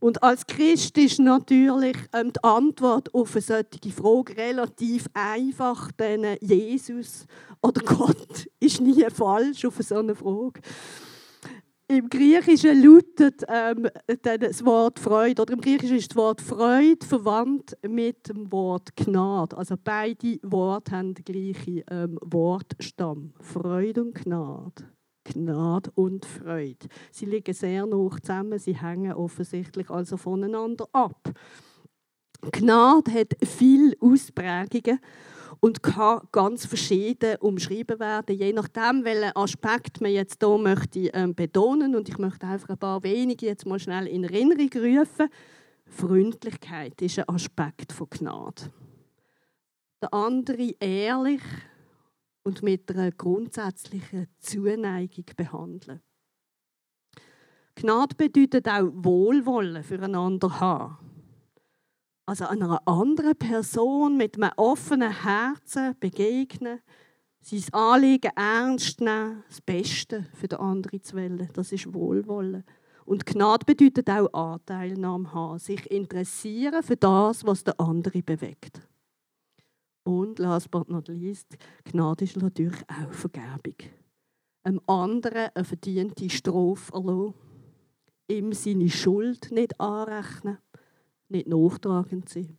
Und 0.00 0.22
als 0.22 0.46
Christ 0.46 0.98
ist 0.98 1.18
natürlich 1.18 1.96
ähm, 2.12 2.32
die 2.32 2.44
Antwort 2.44 3.12
auf 3.14 3.34
eine 3.34 3.42
solche 3.42 3.90
Frage 3.90 4.36
relativ 4.36 5.06
einfach, 5.14 5.90
denn 5.92 6.36
Jesus 6.40 7.26
oder 7.62 7.80
Gott 7.84 8.46
ist 8.60 8.80
nie 8.80 9.04
falsch 9.10 9.64
auf 9.64 9.76
so 9.80 9.96
eine 9.96 10.14
Frage. 10.14 10.60
Im 11.88 12.08
Griechischen 12.08 12.82
lautet 12.82 13.44
ähm, 13.46 13.88
das 14.20 14.64
Wort 14.64 14.98
Freude, 14.98 15.42
oder 15.42 15.52
im 15.52 15.60
Griechischen 15.60 15.96
ist 15.96 16.10
das 16.10 16.16
Wort 16.16 16.40
Freude 16.40 17.06
verwandt 17.06 17.76
mit 17.86 18.28
dem 18.28 18.50
Wort 18.50 18.96
Gnade. 18.96 19.56
Also 19.56 19.76
beide 19.82 20.40
Worte 20.42 20.90
haben 20.90 21.14
den 21.14 21.24
gleichen 21.24 21.84
ähm, 21.88 22.18
Wortstamm. 22.22 23.34
Freude 23.40 24.02
und 24.02 24.14
Gnade. 24.14 24.95
Gnade 25.32 25.90
und 25.94 26.24
Freude. 26.24 26.88
Sie 27.10 27.26
liegen 27.26 27.54
sehr 27.54 27.86
nah 27.86 28.10
zusammen, 28.20 28.58
sie 28.58 28.76
hängen 28.80 29.12
offensichtlich 29.12 29.90
also 29.90 30.16
voneinander 30.16 30.88
ab. 30.92 31.32
Gnade 32.52 33.12
hat 33.12 33.36
viele 33.42 33.96
Ausprägungen 34.00 35.00
und 35.60 35.82
kann 35.82 36.20
ganz 36.32 36.66
verschieden 36.66 37.36
umschrieben 37.40 37.98
werden, 37.98 38.36
je 38.36 38.52
nachdem, 38.52 39.04
welchen 39.04 39.36
Aspekt 39.36 40.00
man 40.00 40.12
jetzt 40.12 40.42
hier 40.42 40.58
möchte 40.58 41.10
ähm, 41.12 41.34
betonen. 41.34 41.96
Und 41.96 42.08
ich 42.08 42.18
möchte 42.18 42.46
einfach 42.46 42.70
ein 42.70 42.78
paar 42.78 43.02
wenige 43.02 43.46
jetzt 43.46 43.66
mal 43.66 43.78
schnell 43.78 44.06
in 44.06 44.24
Erinnerung 44.24 44.70
rufen. 44.74 45.28
Freundlichkeit 45.86 47.00
ist 47.00 47.18
ein 47.18 47.28
Aspekt 47.28 47.92
von 47.92 48.08
Gnade. 48.10 48.70
Der 50.02 50.12
andere 50.12 50.74
ehrlich, 50.78 51.40
und 52.46 52.62
mit 52.62 52.88
einer 52.92 53.10
grundsätzlichen 53.10 54.28
Zuneigung 54.38 55.24
behandeln. 55.36 56.00
Gnade 57.74 58.14
bedeutet 58.14 58.68
auch 58.68 58.88
Wohlwollen 58.92 59.82
füreinander 59.82 60.60
haben. 60.60 60.96
Also 62.24 62.46
einer 62.46 62.80
anderen 62.86 63.36
Person 63.36 64.16
mit 64.16 64.36
einem 64.36 64.52
offenen 64.56 65.10
Herzen 65.24 65.96
begegnen, 65.98 66.80
sein 67.40 67.64
Anliegen 67.72 68.30
ernst 68.36 69.00
nehmen, 69.00 69.42
das 69.48 69.60
Beste 69.60 70.26
für 70.34 70.46
den 70.46 70.60
anderen 70.60 71.02
zu 71.02 71.16
wählen, 71.16 71.48
das 71.52 71.72
ist 71.72 71.92
Wohlwollen. 71.92 72.62
Und 73.04 73.26
Gnade 73.26 73.64
bedeutet 73.66 74.08
auch 74.08 74.32
Anteilnahme 74.32 75.32
haben, 75.34 75.58
sich 75.58 75.90
interessieren 75.90 76.84
für 76.84 76.96
das, 76.96 77.44
was 77.44 77.64
der 77.64 77.78
andere 77.80 78.22
bewegt. 78.22 78.80
Und 80.06 80.38
last 80.38 80.70
but 80.70 80.88
not 80.88 81.08
least, 81.08 81.58
Gnade 81.84 82.24
ist 82.24 82.36
natürlich 82.36 82.78
auch 82.88 83.12
Vergebung. 83.12 83.74
Einem 84.62 84.80
anderen 84.86 85.50
eine 85.52 85.64
verdiente 85.64 86.30
Strophe 86.30 86.92
erlassen, 86.94 87.34
ihm 88.28 88.52
seine 88.52 88.88
Schuld 88.88 89.50
nicht 89.50 89.80
anrechnen, 89.80 90.58
nicht 91.28 91.48
nachtragend 91.48 92.28
sein. 92.28 92.56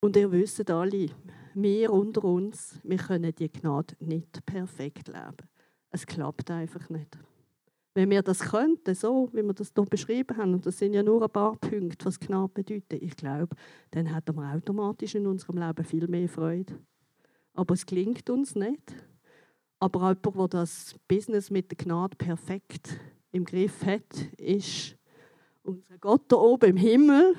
Und 0.00 0.16
ihr 0.16 0.32
wisst 0.32 0.70
alle, 0.70 1.08
wir 1.52 1.92
unter 1.92 2.24
uns, 2.24 2.78
wir 2.82 2.96
können 2.96 3.34
die 3.34 3.52
Gnade 3.52 3.94
nicht 4.00 4.46
perfekt 4.46 5.08
leben. 5.08 5.48
Es 5.90 6.06
klappt 6.06 6.50
einfach 6.50 6.88
nicht. 6.88 7.18
Wenn 8.00 8.08
wir 8.08 8.22
das 8.22 8.38
könnten, 8.38 8.94
so 8.94 9.28
wie 9.34 9.42
wir 9.42 9.52
das 9.52 9.72
hier 9.74 9.84
beschrieben 9.84 10.34
haben, 10.38 10.54
und 10.54 10.64
das 10.64 10.78
sind 10.78 10.94
ja 10.94 11.02
nur 11.02 11.22
ein 11.22 11.28
paar 11.28 11.54
Punkte, 11.56 12.06
was 12.06 12.18
Gnade 12.18 12.50
bedeutet, 12.54 13.02
ich 13.02 13.14
glaube, 13.14 13.54
dann 13.90 14.06
hätten 14.06 14.36
wir 14.36 14.54
automatisch 14.54 15.16
in 15.16 15.26
unserem 15.26 15.58
Leben 15.58 15.84
viel 15.84 16.08
mehr 16.08 16.26
Freude. 16.26 16.78
Aber 17.52 17.74
es 17.74 17.84
klingt 17.84 18.30
uns 18.30 18.54
nicht. 18.54 18.94
Aber 19.80 19.98
jemand, 20.00 20.24
der 20.24 20.48
das 20.48 20.94
Business 21.08 21.50
mit 21.50 21.70
der 21.70 21.76
Gnade 21.76 22.16
perfekt 22.16 22.98
im 23.32 23.44
Griff 23.44 23.84
hat, 23.84 24.32
ist 24.38 24.96
unser 25.62 25.98
Gott 25.98 26.22
da 26.28 26.36
oben 26.36 26.70
im 26.70 26.76
Himmel. 26.78 27.36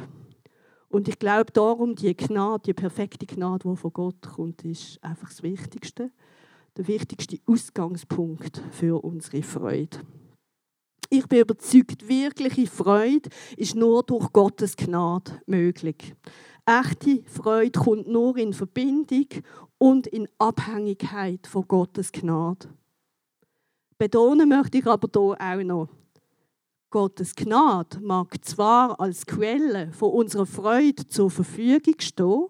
Und 0.90 1.08
ich 1.08 1.18
glaube 1.18 1.52
darum, 1.52 1.96
die 1.96 2.16
Gnade, 2.16 2.62
die 2.68 2.76
perfekte 2.76 3.26
Gnade, 3.26 3.68
die 3.68 3.76
von 3.76 3.94
Gott 3.94 4.22
kommt, 4.36 4.64
ist 4.64 5.04
einfach 5.04 5.30
das 5.30 5.42
Wichtigste. 5.42 6.12
Der 6.78 6.88
wichtigste 6.88 7.40
Ausgangspunkt 7.48 8.62
für 8.70 9.04
unsere 9.04 9.42
Freude. 9.42 9.98
Ich 11.14 11.28
bin 11.28 11.42
überzeugt, 11.42 12.08
wirkliche 12.08 12.68
Freude 12.68 13.30
ist 13.58 13.76
nur 13.76 14.02
durch 14.02 14.32
Gottes 14.32 14.78
Gnade 14.78 15.42
möglich. 15.46 16.16
Echte 16.66 17.22
Freude 17.26 17.78
kommt 17.78 18.08
nur 18.08 18.38
in 18.38 18.54
Verbindung 18.54 19.28
und 19.78 20.08
in 20.08 20.30
Abhängigkeit 20.38 21.46
von 21.48 21.68
Gottes 21.68 22.14
Gnade. 22.14 22.70
Betonen 23.98 24.48
möchte 24.48 24.78
ich 24.78 24.88
aber 24.88 25.10
hier 25.14 25.38
auch 25.38 25.64
noch, 25.66 25.90
Gottes 26.90 27.36
Gnade 27.36 28.00
mag 28.00 28.46
zwar 28.46 28.98
als 28.98 29.26
Quelle 29.26 29.92
von 29.92 30.12
unserer 30.12 30.46
Freude 30.46 31.06
zur 31.08 31.30
Verfügung 31.30 32.00
stehen, 32.00 32.48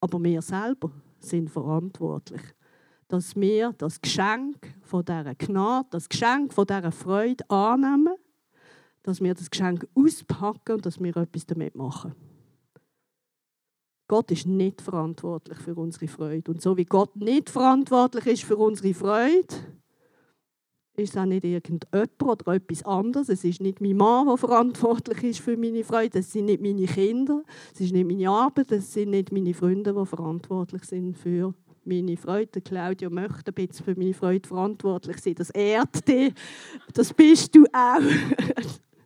aber 0.00 0.24
wir 0.24 0.40
selber 0.40 0.90
sind 1.18 1.50
verantwortlich 1.50 2.40
dass 3.08 3.36
wir 3.36 3.72
das 3.78 4.00
Geschenk 4.00 4.74
von 4.82 5.04
dieser 5.04 5.34
Gnade, 5.34 5.88
das 5.90 6.08
Geschenk 6.08 6.52
von 6.52 6.66
dieser 6.66 6.92
Freude 6.92 7.48
annehmen, 7.50 8.14
dass 9.02 9.20
wir 9.20 9.34
das 9.34 9.50
Geschenk 9.50 9.86
auspacken 9.94 10.76
und 10.76 10.86
dass 10.86 11.00
wir 11.00 11.16
etwas 11.16 11.46
damit 11.46 11.74
machen. 11.74 12.14
Gott 14.08 14.30
ist 14.30 14.46
nicht 14.46 14.82
verantwortlich 14.82 15.58
für 15.58 15.74
unsere 15.74 16.08
Freude. 16.08 16.50
Und 16.50 16.60
so 16.60 16.76
wie 16.76 16.84
Gott 16.84 17.16
nicht 17.16 17.48
verantwortlich 17.48 18.26
ist 18.26 18.44
für 18.44 18.56
unsere 18.56 18.92
Freude, 18.92 19.54
ist 20.96 21.10
es 21.10 21.16
auch 21.16 21.24
nicht 21.24 21.44
irgendjemand 21.44 22.22
oder 22.22 22.54
etwas 22.54 22.84
anderes. 22.84 23.28
Es 23.28 23.44
ist 23.44 23.60
nicht 23.60 23.80
mein 23.80 23.96
Mann, 23.96 24.28
der 24.28 24.36
verantwortlich 24.36 25.22
ist 25.24 25.40
für 25.40 25.56
meine 25.56 25.82
Freude. 25.84 26.20
Es 26.20 26.32
sind 26.32 26.44
nicht 26.44 26.62
meine 26.62 26.86
Kinder. 26.86 27.42
Es 27.72 27.80
ist 27.80 27.92
nicht 27.92 28.06
meine 28.06 28.28
Arbeit. 28.28 28.70
Es 28.72 28.92
sind 28.92 29.10
nicht 29.10 29.32
meine 29.32 29.54
Freunde, 29.54 29.92
die 29.92 30.06
verantwortlich 30.06 30.84
sind 30.84 31.16
für 31.18 31.54
meine 31.86 32.16
Freude. 32.16 32.60
Claudia 32.60 33.10
möchte 33.10 33.50
ein 33.50 33.54
bisschen 33.54 33.84
für 33.84 33.94
meine 33.96 34.14
Freude 34.14 34.46
verantwortlich 34.46 35.18
sein. 35.18 35.34
Das 35.34 35.50
ehrt 35.50 36.06
dich. 36.06 36.32
Das 36.92 37.12
bist 37.12 37.54
du 37.54 37.64
auch. 37.72 38.00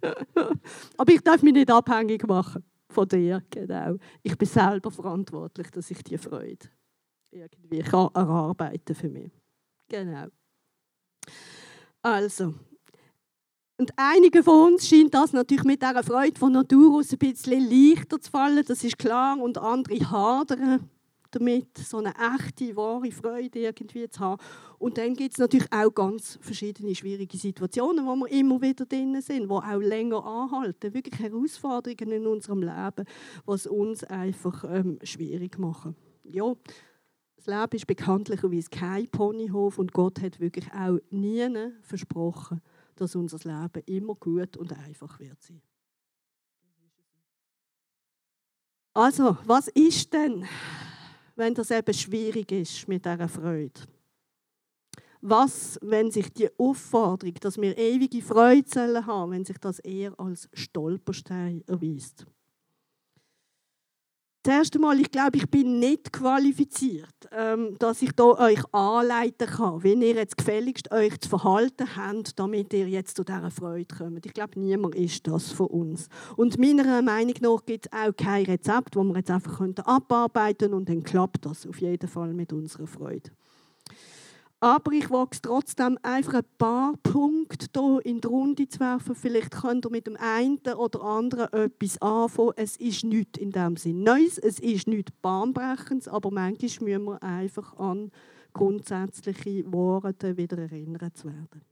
Aber 0.97 1.13
ich 1.13 1.21
darf 1.21 1.43
mich 1.43 1.55
nicht 1.55 1.71
abhängig 1.71 2.27
machen 2.27 2.65
von 2.89 3.09
dir. 3.09 3.43
Genau. 3.51 3.97
Ich 4.23 4.37
bin 4.37 4.49
selber 4.49 4.91
verantwortlich, 4.91 5.71
dass 5.71 5.91
ich 5.91 6.03
die 6.03 6.19
Freude 6.19 6.69
irgendwie 7.31 7.81
kann 7.81 8.09
erarbeiten 8.15 8.95
für 8.95 9.09
mich. 9.09 9.33
Genau. 9.89 10.27
Also, 12.03 12.55
und 13.77 13.93
einigen 13.97 14.43
von 14.43 14.73
uns 14.73 14.89
scheint 14.89 15.15
das 15.15 15.33
natürlich 15.33 15.65
mit 15.65 15.83
dieser 15.83 16.03
Freude 16.03 16.39
von 16.39 16.53
Natur 16.53 16.99
aus 16.99 17.13
ein 17.13 17.19
bisschen 17.19 17.69
leichter 17.71 18.21
zu 18.21 18.31
fallen, 18.31 18.65
das 18.67 18.83
ist 18.83 18.99
klar, 18.99 19.39
und 19.39 19.57
andere 19.57 20.11
hadern 20.11 20.91
damit, 21.31 21.77
so 21.79 21.99
eine 21.99 22.15
echte, 22.37 22.75
wahre 22.77 23.11
Freude 23.11 23.61
irgendwie 23.61 24.09
zu 24.09 24.21
haben. 24.21 24.43
Und 24.79 24.99
dann 24.99 25.15
gibt 25.15 25.35
es 25.35 25.39
natürlich 25.39 25.71
auch 25.73 25.91
ganz 25.91 26.39
verschiedene 26.41 26.95
schwierige 26.95 27.37
Situationen, 27.37 28.07
wo 28.07 28.17
wir 28.17 28.31
immer 28.31 28.61
wieder 28.61 28.87
drin 28.87 29.21
sind, 29.21 29.45
die 29.45 29.51
auch 29.51 29.81
länger 29.81 30.25
anhalten. 30.25 30.95
Wirklich 30.95 31.21
Herausforderungen 31.21 32.13
in 32.13 32.27
unserem 32.27 32.63
Leben, 32.63 33.05
was 33.45 33.67
uns 33.67 34.05
einfach 34.05 34.65
ähm, 34.69 34.99
schwierig 35.03 35.59
machen. 35.59 35.97
Ja, 36.25 36.55
das 37.37 37.47
Leben 37.47 37.77
ist 37.77 37.87
bekanntlicherweise 37.87 38.69
kein 38.71 39.09
Ponyhof 39.09 39.79
und 39.79 39.93
Gott 39.93 40.21
hat 40.21 40.41
wirklich 40.41 40.73
auch 40.73 40.99
nie 41.11 41.49
versprochen, 41.83 42.61
dass 42.97 43.15
unser 43.15 43.39
Leben 43.39 43.83
immer 43.87 44.15
gut 44.15 44.57
und 44.57 44.73
einfach 44.73 45.21
wird 45.21 45.41
sein. 45.43 45.63
Also, 48.95 49.37
was 49.45 49.69
ist 49.69 50.13
denn 50.13 50.45
wenn 51.39 51.55
das 51.55 51.71
eben 51.71 51.95
schwierig 51.95 52.51
ist 52.53 52.89
mit 52.89 53.05
dieser 53.05 53.29
Freude? 53.29 53.81
Was, 55.21 55.79
wenn 55.83 56.11
sich 56.11 56.33
die 56.33 56.49
Aufforderung, 56.59 57.35
dass 57.41 57.61
wir 57.61 57.77
ewige 57.77 58.23
Freude 58.23 59.07
haben, 59.07 59.33
wenn 59.33 59.45
sich 59.45 59.59
das 59.59 59.79
eher 59.81 60.19
als 60.19 60.49
Stolperstein 60.53 61.63
erweist? 61.67 62.27
Das 64.49 64.57
erste 64.57 64.79
Mal, 64.79 64.99
ich 64.99 65.11
glaube, 65.11 65.37
ich 65.37 65.47
bin 65.51 65.79
nicht 65.79 66.11
qualifiziert, 66.11 67.29
ähm, 67.33 67.77
dass 67.79 68.01
ich 68.01 68.13
da 68.13 68.25
euch 68.25 68.63
anleiten 68.73 69.47
kann, 69.47 69.85
wie 69.85 69.93
ihr 69.93 70.15
jetzt 70.15 70.39
gefälligst 70.39 70.91
euch 70.91 71.21
zu 71.21 71.29
verhalten 71.29 71.87
habt, 71.95 72.39
damit 72.39 72.73
ihr 72.73 72.89
jetzt 72.89 73.15
zu 73.19 73.25
dieser 73.25 73.51
Freude 73.51 73.95
kommt. 73.95 74.25
Ich 74.25 74.33
glaube, 74.33 74.59
niemand 74.59 74.95
ist 74.95 75.27
das 75.27 75.53
von 75.53 75.67
uns. 75.67 76.09
Und 76.39 76.59
meiner 76.59 77.03
Meinung 77.03 77.35
nach 77.43 77.67
gibt 77.67 77.89
es 77.89 77.93
auch 77.93 78.17
kein 78.17 78.47
Rezept, 78.47 78.97
das 78.97 79.05
wir 79.05 79.17
jetzt 79.17 79.31
einfach 79.31 79.61
abarbeiten 79.85 80.71
können 80.71 80.75
und 80.81 80.89
dann 80.89 81.03
klappt 81.03 81.45
das 81.45 81.67
auf 81.67 81.83
jeden 81.83 82.09
Fall 82.09 82.33
mit 82.33 82.51
unserer 82.55 82.87
Freude. 82.87 83.31
Aber 84.61 84.91
ich 84.91 85.09
wage 85.11 85.31
es 85.33 85.43
trotzdem 85.43 85.99
einfach 86.03 86.35
ein 86.35 86.45
paar 86.59 86.97
Punkte 87.05 87.67
hier 87.73 88.01
in 88.05 88.21
die 88.21 88.27
Runde 88.27 88.69
zu 88.69 88.81
werfen. 88.81 89.15
Vielleicht 89.15 89.53
könnt 89.53 89.87
ihr 89.87 89.91
mit 89.91 90.09
dem 90.09 90.17
einen 90.17 90.59
oder 90.77 91.03
anderen 91.03 91.53
etwas 91.53 92.03
anfangen. 92.03 92.55
Es 92.57 92.77
ist 92.77 93.05
nichts 93.05 93.39
in 93.39 93.53
dem 93.53 93.77
Sinn 93.77 94.03
Neues, 94.03 94.37
es 94.37 94.59
ist 94.59 94.89
nichts 94.89 95.13
Bahnbrechendes, 95.23 96.09
aber 96.09 96.33
manchmal 96.33 96.59
müssen 96.59 97.07
wir 97.07 97.23
einfach 97.23 97.77
an 97.79 98.11
grundsätzliche 98.53 99.73
Worte 99.73 100.37
wieder 100.37 100.59
erinnert 100.59 101.17
zu 101.17 101.29
werden. 101.29 101.63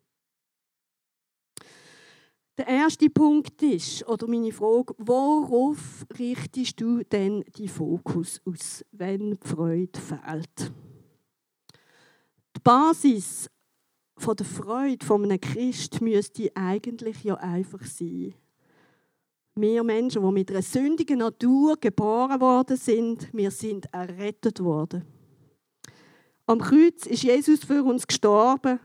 Der 2.56 2.68
erste 2.68 3.10
Punkt 3.10 3.60
ist, 3.62 4.08
oder 4.08 4.28
meine 4.28 4.52
Frage, 4.52 4.94
worauf 4.98 6.06
richtest 6.18 6.80
du 6.80 7.02
denn 7.02 7.44
die 7.58 7.68
Fokus 7.68 8.40
aus, 8.46 8.84
wenn 8.92 9.32
die 9.32 9.46
Freude 9.46 10.00
fehlt? 10.00 10.72
Die 12.56 12.60
Basis 12.60 13.50
von 14.16 14.34
der 14.34 14.46
Freude 14.46 15.04
von 15.04 15.22
einem 15.24 15.38
Christ 15.38 16.00
müsste 16.00 16.50
eigentlich 16.54 17.22
ja 17.22 17.34
einfach 17.34 17.84
sein. 17.84 18.34
Wir 19.54 19.84
Menschen, 19.84 20.22
die 20.22 20.32
mit 20.32 20.50
einer 20.50 20.62
sündigen 20.62 21.18
Natur 21.18 21.76
geboren 21.76 22.40
worden 22.40 22.78
sind, 22.78 23.28
wir 23.34 23.50
sind 23.50 23.92
errettet 23.92 24.60
worden. 24.60 25.04
Am 26.46 26.58
Kreuz 26.58 27.04
ist 27.04 27.24
Jesus 27.24 27.62
für 27.62 27.84
uns 27.84 28.06
gestorben, 28.06 28.80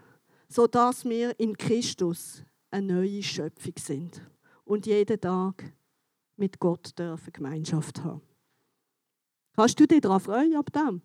sodass 0.49 1.05
wir 1.05 1.39
in 1.39 1.57
Christus 1.57 2.43
eine 2.71 2.93
neue 2.93 3.23
Schöpfung 3.23 3.75
sind 3.79 4.21
und 4.65 4.85
jeden 4.85 5.21
Tag 5.21 5.63
mit 6.35 6.59
Gott 6.59 6.91
dürfen 6.99 7.31
Gemeinschaft 7.31 8.03
haben. 8.03 8.21
Kannst 9.55 9.79
du 9.79 9.87
dich 9.87 10.01
daran 10.01 10.19
freuen 10.19 10.57
ab 10.57 10.73
dem? 10.73 11.01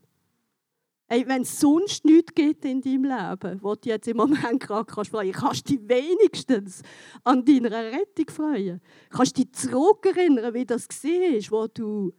Wenn 1.09 1.43
es 1.43 1.61
sonst 1.61 2.05
nichts 2.05 2.35
gibt 2.35 2.65
in 2.65 2.81
deinem 2.81 3.05
Leben, 3.05 3.63
wo 3.63 3.75
du 3.75 3.89
jetzt 3.89 4.09
im 4.09 4.17
Moment 4.17 4.61
gerade 4.61 4.87
kannst 4.87 5.11
freuen 5.11 5.33
kannst, 5.33 5.69
du 5.69 5.77
dich 5.77 5.89
wenigstens 5.89 6.83
an 7.23 7.45
deiner 7.45 7.71
Rettung 7.71 8.29
freuen. 8.29 8.81
Kannst 9.11 9.39
du 9.39 9.45
dich 9.45 9.53
zurückerinnern, 9.53 10.53
wie 10.55 10.67
das 10.67 10.89
war, 10.89 11.51
wo 11.51 11.67
du 11.69 12.13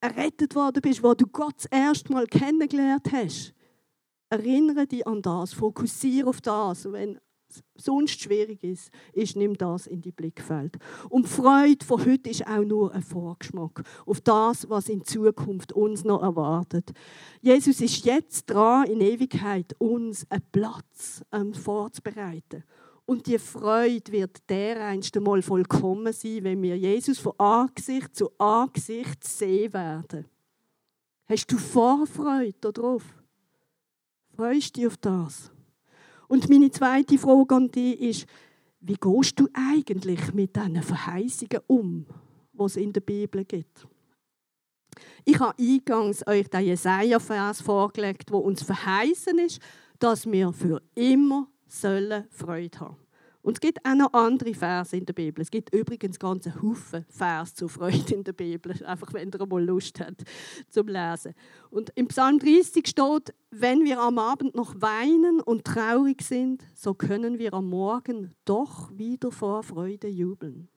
errettet 0.00 0.54
worden 0.54 0.82
bist, 0.82 1.02
wo 1.02 1.14
du 1.14 1.26
Gott 1.26 1.54
das 1.56 1.66
erste 1.66 2.12
Mal 2.12 2.26
kennengelernt 2.26 3.10
hast. 3.10 3.54
Erinnere 4.28 4.86
dich 4.86 5.06
an 5.06 5.22
das, 5.22 5.54
fokussiere 5.54 6.28
auf 6.28 6.42
das. 6.42 6.84
Und 6.84 6.92
wenn 6.92 7.20
sonst 7.76 8.20
schwierig 8.20 8.62
ist, 8.64 8.90
ist, 9.12 9.36
nimm 9.36 9.56
das 9.56 9.86
in 9.86 10.00
die 10.00 10.12
Blickfeld. 10.12 10.76
Und 11.08 11.26
die 11.26 11.30
Freude 11.30 11.84
von 11.84 12.04
heute 12.04 12.30
ist 12.30 12.46
auch 12.46 12.64
nur 12.64 12.92
ein 12.92 13.02
Vorgeschmack 13.02 13.82
auf 14.06 14.20
das, 14.20 14.68
was 14.68 14.88
in 14.88 15.04
Zukunft 15.04 15.72
uns 15.72 16.04
noch 16.04 16.22
erwartet. 16.22 16.92
Jesus 17.40 17.80
ist 17.80 18.04
jetzt 18.04 18.46
dran, 18.46 18.86
in 18.86 19.00
Ewigkeit 19.00 19.74
uns 19.78 20.26
einen 20.30 20.42
Platz 20.52 21.22
ähm, 21.32 21.54
vorzubereiten. 21.54 22.64
Und 23.06 23.26
die 23.26 23.38
Freude 23.38 24.12
wird 24.12 24.48
dereinst 24.48 25.16
einmal 25.16 25.42
vollkommen 25.42 26.12
sein, 26.12 26.44
wenn 26.44 26.62
wir 26.62 26.78
Jesus 26.78 27.18
von 27.18 27.38
Angesicht 27.38 28.16
zu 28.16 28.30
Angesicht 28.38 29.24
sehen 29.24 29.72
werden. 29.74 30.26
Hast 31.26 31.50
du 31.52 31.58
Vorfreude 31.58 32.72
darauf? 32.72 33.02
Freust 34.36 34.76
du 34.76 34.80
dich 34.80 34.86
auf 34.86 34.96
das? 34.96 35.53
Und 36.34 36.50
meine 36.50 36.68
zweite 36.68 37.16
Frage 37.16 37.54
an 37.54 37.70
dich 37.70 38.00
ist, 38.00 38.26
wie 38.80 38.96
gehst 38.96 39.38
du 39.38 39.48
eigentlich 39.52 40.34
mit 40.34 40.56
diesen 40.56 40.82
Verheißungen 40.82 41.60
um, 41.68 42.06
die 42.52 42.62
es 42.64 42.76
in 42.76 42.92
der 42.92 43.02
Bibel 43.02 43.44
gibt? 43.44 43.86
Ich 45.24 45.38
habe 45.38 45.54
eingangs 45.56 46.26
euch 46.26 46.48
den 46.48 46.64
Jesaja-Vers 46.64 47.60
vorgelegt, 47.60 48.32
wo 48.32 48.38
uns 48.38 48.64
verheißen 48.64 49.38
ist, 49.38 49.60
dass 50.00 50.26
wir 50.26 50.52
für 50.52 50.82
immer 50.96 51.46
sollen 51.68 52.24
Freude 52.32 52.80
haben. 52.80 53.03
Und 53.44 53.58
es 53.58 53.60
gibt 53.60 53.84
auch 53.84 53.94
noch 53.94 54.14
andere 54.14 54.54
Verse 54.54 54.96
in 54.96 55.04
der 55.04 55.12
Bibel. 55.12 55.42
Es 55.42 55.50
gibt 55.50 55.74
übrigens 55.74 56.18
ganze 56.18 56.62
Haufen 56.62 57.04
Vers 57.10 57.54
zur 57.54 57.68
Freude 57.68 58.14
in 58.14 58.24
der 58.24 58.32
Bibel, 58.32 58.82
einfach 58.86 59.12
wenn 59.12 59.30
ihr 59.30 59.46
mal 59.46 59.62
Lust 59.62 60.00
habt 60.00 60.24
zum 60.70 60.88
Lesen. 60.88 61.34
Und 61.68 61.92
im 61.94 62.08
Psalm 62.08 62.38
30 62.38 62.86
steht, 62.86 63.34
wenn 63.50 63.84
wir 63.84 64.00
am 64.00 64.18
Abend 64.18 64.54
noch 64.54 64.80
weinen 64.80 65.42
und 65.42 65.66
traurig 65.66 66.22
sind, 66.22 66.64
so 66.74 66.94
können 66.94 67.38
wir 67.38 67.52
am 67.52 67.68
Morgen 67.68 68.32
doch 68.46 68.90
wieder 68.96 69.30
vor 69.30 69.62
Freude 69.62 70.08
jubeln. 70.08 70.70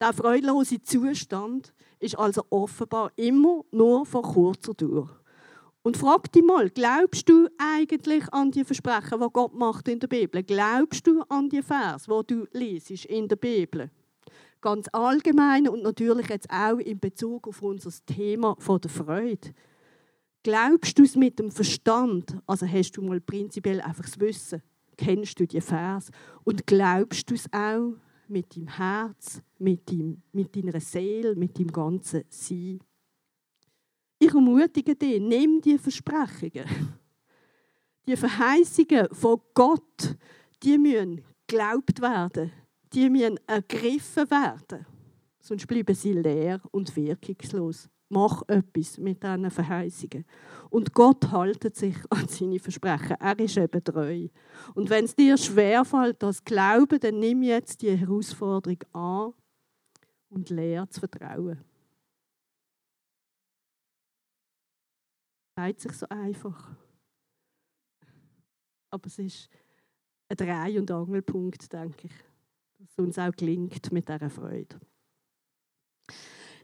Der 0.00 0.14
freudlose 0.14 0.82
Zustand 0.82 1.74
ist 1.98 2.18
also 2.18 2.44
offenbar 2.48 3.12
immer 3.16 3.66
nur 3.72 4.06
von 4.06 4.22
kurzer 4.22 4.72
Dauer. 4.72 5.10
Und 5.88 5.96
frag 5.96 6.30
dich 6.32 6.44
mal, 6.44 6.68
glaubst 6.68 7.30
du 7.30 7.48
eigentlich 7.56 8.30
an 8.30 8.50
die 8.50 8.62
Versprechen, 8.62 9.20
die 9.20 9.26
Gott 9.32 9.54
macht 9.54 9.88
in 9.88 9.98
der 9.98 10.06
Bibel? 10.06 10.42
Glaubst 10.42 11.06
du 11.06 11.22
an 11.30 11.48
die 11.48 11.62
Vers, 11.62 12.10
wo 12.10 12.22
du 12.22 12.46
liest 12.52 13.06
in 13.06 13.26
der 13.26 13.36
Bibel? 13.36 13.90
Ganz 14.60 14.86
allgemein 14.92 15.66
und 15.66 15.82
natürlich 15.82 16.28
jetzt 16.28 16.50
auch 16.50 16.76
in 16.76 17.00
Bezug 17.00 17.48
auf 17.48 17.62
unser 17.62 17.90
Thema 18.04 18.54
von 18.58 18.82
der 18.82 18.90
Freude. 18.90 19.54
Glaubst 20.42 20.98
du 20.98 21.04
es 21.04 21.16
mit 21.16 21.38
dem 21.38 21.50
Verstand? 21.50 22.36
Also 22.46 22.66
hast 22.66 22.92
du 22.98 23.00
mal 23.00 23.22
prinzipiell 23.22 23.80
einfach 23.80 24.04
das 24.04 24.20
Wissen? 24.20 24.60
Kennst 24.94 25.40
du 25.40 25.46
die 25.46 25.62
Vers? 25.62 26.10
Und 26.44 26.66
glaubst 26.66 27.30
du 27.30 27.34
es 27.34 27.50
auch 27.50 27.94
mit 28.28 28.54
deinem 28.54 28.76
Herz, 28.76 29.40
mit, 29.58 29.90
deinem, 29.90 30.20
mit 30.32 30.54
deiner 30.54 30.80
Seele, 30.80 31.34
mit 31.34 31.58
deinem 31.58 31.72
ganzen 31.72 32.24
Sein? 32.28 32.80
Ich 34.18 34.34
ermutige 34.34 34.96
dich, 34.96 35.20
nimm 35.20 35.60
die 35.60 35.78
Versprechungen, 35.78 36.66
die 38.06 38.16
Verheißungen 38.16 39.08
von 39.12 39.40
Gott, 39.54 40.16
die 40.62 40.76
müssen 40.76 41.22
geglaubt 41.46 42.00
werden, 42.00 42.50
die 42.92 43.08
müssen 43.08 43.38
ergriffen 43.46 44.30
werden. 44.30 44.86
Sonst 45.40 45.66
bleiben 45.66 45.94
sie 45.94 46.12
leer 46.12 46.60
und 46.72 46.94
wirkungslos. 46.96 47.88
Mach 48.10 48.42
etwas 48.48 48.98
mit 48.98 49.22
diesen 49.22 49.50
Verheißungen. 49.50 50.24
Und 50.70 50.94
Gott 50.94 51.30
haltet 51.30 51.76
sich 51.76 51.96
an 52.10 52.26
seine 52.26 52.58
Versprechen. 52.58 53.16
Er 53.20 53.38
ist 53.38 53.56
eben 53.56 53.84
treu. 53.84 54.28
Und 54.74 54.88
wenn 54.88 55.04
es 55.04 55.14
dir 55.14 55.36
schwerfällt, 55.36 56.22
das 56.22 56.42
Glauben, 56.42 56.98
dann 57.00 57.18
nimm 57.18 57.42
jetzt 57.42 57.82
die 57.82 57.96
Herausforderung 57.96 58.78
an 58.94 59.32
und 60.30 60.50
lehr 60.50 60.88
zu 60.88 61.00
vertrauen. 61.00 61.62
Sagt 65.58 65.80
sich 65.80 65.92
so 65.92 66.08
einfach. 66.08 66.70
Aber 68.90 69.06
es 69.06 69.18
ist 69.18 69.48
ein 70.28 70.36
Dreh- 70.36 70.78
und 70.78 70.88
Angelpunkt, 70.88 71.72
denke 71.72 72.06
ich, 72.06 72.12
dass 72.78 72.90
es 72.92 72.98
uns 72.98 73.18
auch 73.18 73.32
gelingt 73.32 73.90
mit 73.90 74.08
dieser 74.08 74.30
Freude. 74.30 74.78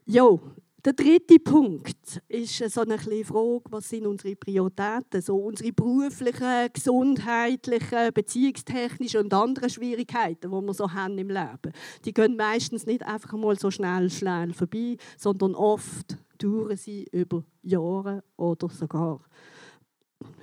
Jo, 0.07 0.41
der 0.85 0.93
dritte 0.93 1.39
Punkt 1.39 2.21
ist 2.29 2.59
so 2.71 2.83
eine 2.83 2.99
Frage, 2.99 3.63
was 3.71 3.89
sind 3.89 4.07
unsere 4.07 4.37
Prioritäten, 4.37 5.23
so 5.23 5.37
unsere 5.37 5.73
beruflichen, 5.73 6.69
gesundheitlichen, 6.73 8.13
beziehungstechnischen 8.13 9.21
und 9.21 9.33
anderen 9.33 9.71
Schwierigkeiten, 9.71 10.51
die 10.51 10.67
wir 10.67 10.75
so 10.75 10.93
haben 10.93 11.17
im 11.17 11.29
Leben. 11.29 11.73
Die 12.05 12.13
gehen 12.13 12.37
meistens 12.37 12.85
nicht 12.85 13.03
einfach 13.03 13.33
mal 13.33 13.59
so 13.59 13.71
schnell, 13.71 14.11
schnell 14.11 14.53
vorbei, 14.53 14.99
sondern 15.17 15.55
oft 15.55 16.19
dauern 16.37 16.77
sie 16.77 17.07
über 17.13 17.45
Jahre 17.63 18.23
oder 18.37 18.69
sogar 18.69 19.21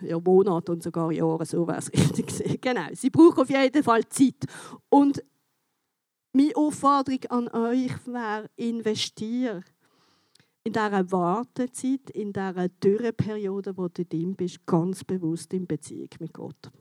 ja, 0.02 0.20
Monate 0.20 0.72
und 0.72 0.82
sogar 0.82 1.12
Jahre, 1.12 1.46
so 1.46 1.68
wäre 1.68 1.78
es 1.78 1.92
richtig 1.94 2.62
Genau, 2.62 2.88
sie 2.94 3.12
brauchen 3.12 3.42
auf 3.42 3.50
jeden 3.50 3.84
Fall 3.84 4.08
Zeit. 4.10 4.46
Und 4.90 5.24
meine 6.34 6.56
Aufforderung 6.56 7.26
an 7.30 7.48
euch 7.50 7.92
wäre, 8.08 8.50
investieren 8.56 9.64
in 10.64 10.74
dieser 10.74 11.12
Wartezeit, 11.12 12.10
in 12.12 12.34
dieser 12.34 12.70
Dürreperiode, 12.70 13.76
wo 13.78 13.88
du 13.88 14.06
drin 14.06 14.36
bist, 14.36 14.66
ganz 14.66 15.04
bewusst 15.04 15.54
in 15.54 15.66
Beziehung 15.66 16.10
mit 16.20 16.34
Gott. 16.34 16.72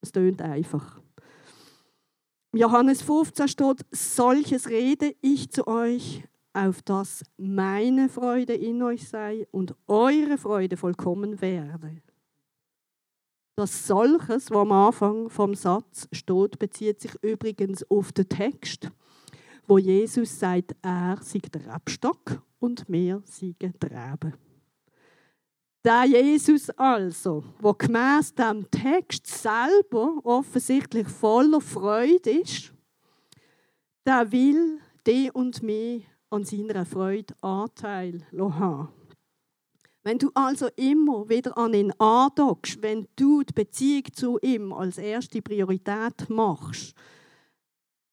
Es 0.00 0.12
tönt 0.12 0.40
einfach. 0.40 1.00
Johannes 2.54 3.02
15 3.02 3.48
steht, 3.48 3.86
solches 3.90 4.68
rede 4.68 5.14
ich 5.20 5.50
zu 5.50 5.66
euch, 5.66 6.22
auf 6.52 6.82
dass 6.82 7.24
meine 7.38 8.08
Freude 8.08 8.54
in 8.54 8.82
euch 8.82 9.08
sei 9.08 9.46
und 9.50 9.74
eure 9.86 10.36
Freude 10.36 10.76
vollkommen 10.76 11.40
werde. 11.40 12.02
Das 13.56 13.86
Solches, 13.86 14.50
was 14.50 14.58
am 14.58 14.72
Anfang 14.72 15.28
vom 15.30 15.54
Satz 15.54 16.08
steht, 16.12 16.58
bezieht 16.58 17.00
sich 17.00 17.12
übrigens 17.22 17.88
auf 17.90 18.12
den 18.12 18.28
Text, 18.28 18.90
wo 19.66 19.78
Jesus 19.78 20.38
sagt, 20.38 20.74
er 20.82 21.18
sei 21.22 21.38
der 21.38 21.74
Rebstock 21.74 22.42
und 22.62 22.84
wir 22.88 23.22
seien 23.26 23.74
der 23.80 23.90
Reben. 23.90 24.34
Der 25.84 26.04
Jesus 26.04 26.70
also, 26.70 27.42
der 27.60 27.74
gemäß 27.74 28.34
dem 28.34 28.70
Text 28.70 29.26
selber 29.26 30.20
offensichtlich 30.22 31.08
voller 31.08 31.60
Freude 31.60 32.30
ist, 32.30 32.72
der 34.06 34.30
will 34.30 34.78
die 35.06 35.28
und 35.32 35.60
mich 35.64 36.06
an 36.30 36.44
seiner 36.44 36.86
Freude 36.86 37.34
Anteil 37.40 38.24
haben. 38.32 38.88
Wenn 40.04 40.18
du 40.18 40.30
also 40.34 40.68
immer 40.76 41.28
wieder 41.28 41.58
an 41.58 41.74
ihn 41.74 41.92
andockst, 41.98 42.80
wenn 42.80 43.08
du 43.16 43.42
die 43.42 43.52
Beziehung 43.52 44.04
zu 44.12 44.38
ihm 44.40 44.72
als 44.72 44.98
erste 44.98 45.42
Priorität 45.42 46.28
machst, 46.28 46.94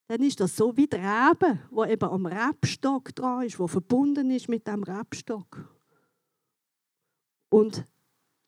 dann 0.10 0.24
ist 0.24 0.39
das 0.39 0.56
so 0.56 0.76
wie 0.76 0.88
der 0.88 1.30
Reben, 1.30 1.60
der 1.72 1.91
eben 1.91 2.10
am 2.10 2.26
Rebstock 2.26 3.13
dran 3.13 3.45
ist, 3.45 3.60
der 3.60 3.67
verbunden 3.67 4.32
ist 4.32 4.50
mit 4.50 4.65
dem 4.65 4.82
Rebstock. 4.82 5.69
Und 7.50 7.86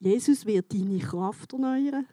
Jesus 0.00 0.44
wird 0.44 0.74
deine 0.74 0.98
Kraft 0.98 1.52
erneuern, 1.52 2.08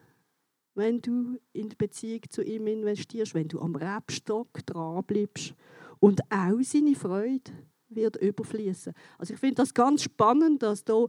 wenn 0.75 1.01
du 1.01 1.39
in 1.51 1.67
die 1.67 1.75
Beziehung 1.75 2.21
zu 2.29 2.43
ihm 2.43 2.67
investierst, 2.67 3.33
wenn 3.33 3.47
du 3.47 3.59
am 3.59 3.75
Rebstock 3.75 4.63
dran 4.67 5.03
bleibst 5.03 5.55
und 5.99 6.21
auch 6.31 6.61
seine 6.61 6.93
Freude 6.93 7.51
wird 7.87 8.17
überfließen. 8.17 8.93
Also 9.17 9.33
ich 9.33 9.39
finde 9.39 9.55
das 9.55 9.73
ganz 9.73 10.03
spannend, 10.03 10.61
dass 10.61 10.83
da 10.83 11.07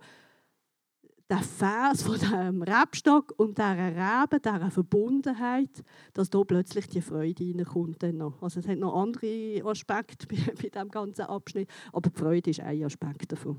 der 1.30 1.38
Vers 1.38 2.02
von 2.02 2.18
dem 2.18 2.62
Rebstock 2.62 3.34
und 3.36 3.56
dieser 3.56 3.76
Rebe, 3.76 4.40
dieser 4.40 4.70
Verbundenheit, 4.70 5.70
dass 6.12 6.28
da 6.28 6.42
plötzlich 6.42 6.88
die 6.88 7.00
Freude 7.00 7.44
reinkommt. 7.44 8.02
Also 8.40 8.60
es 8.60 8.66
hat 8.66 8.78
noch 8.78 9.00
andere 9.00 9.62
Aspekte 9.64 10.26
bei, 10.26 10.36
bei 10.60 10.68
diesem 10.68 10.90
ganzen 10.90 11.22
Abschnitt, 11.22 11.68
aber 11.92 12.10
die 12.10 12.18
Freude 12.18 12.50
ist 12.50 12.60
ein 12.60 12.84
Aspekt 12.84 13.32
davon. 13.32 13.58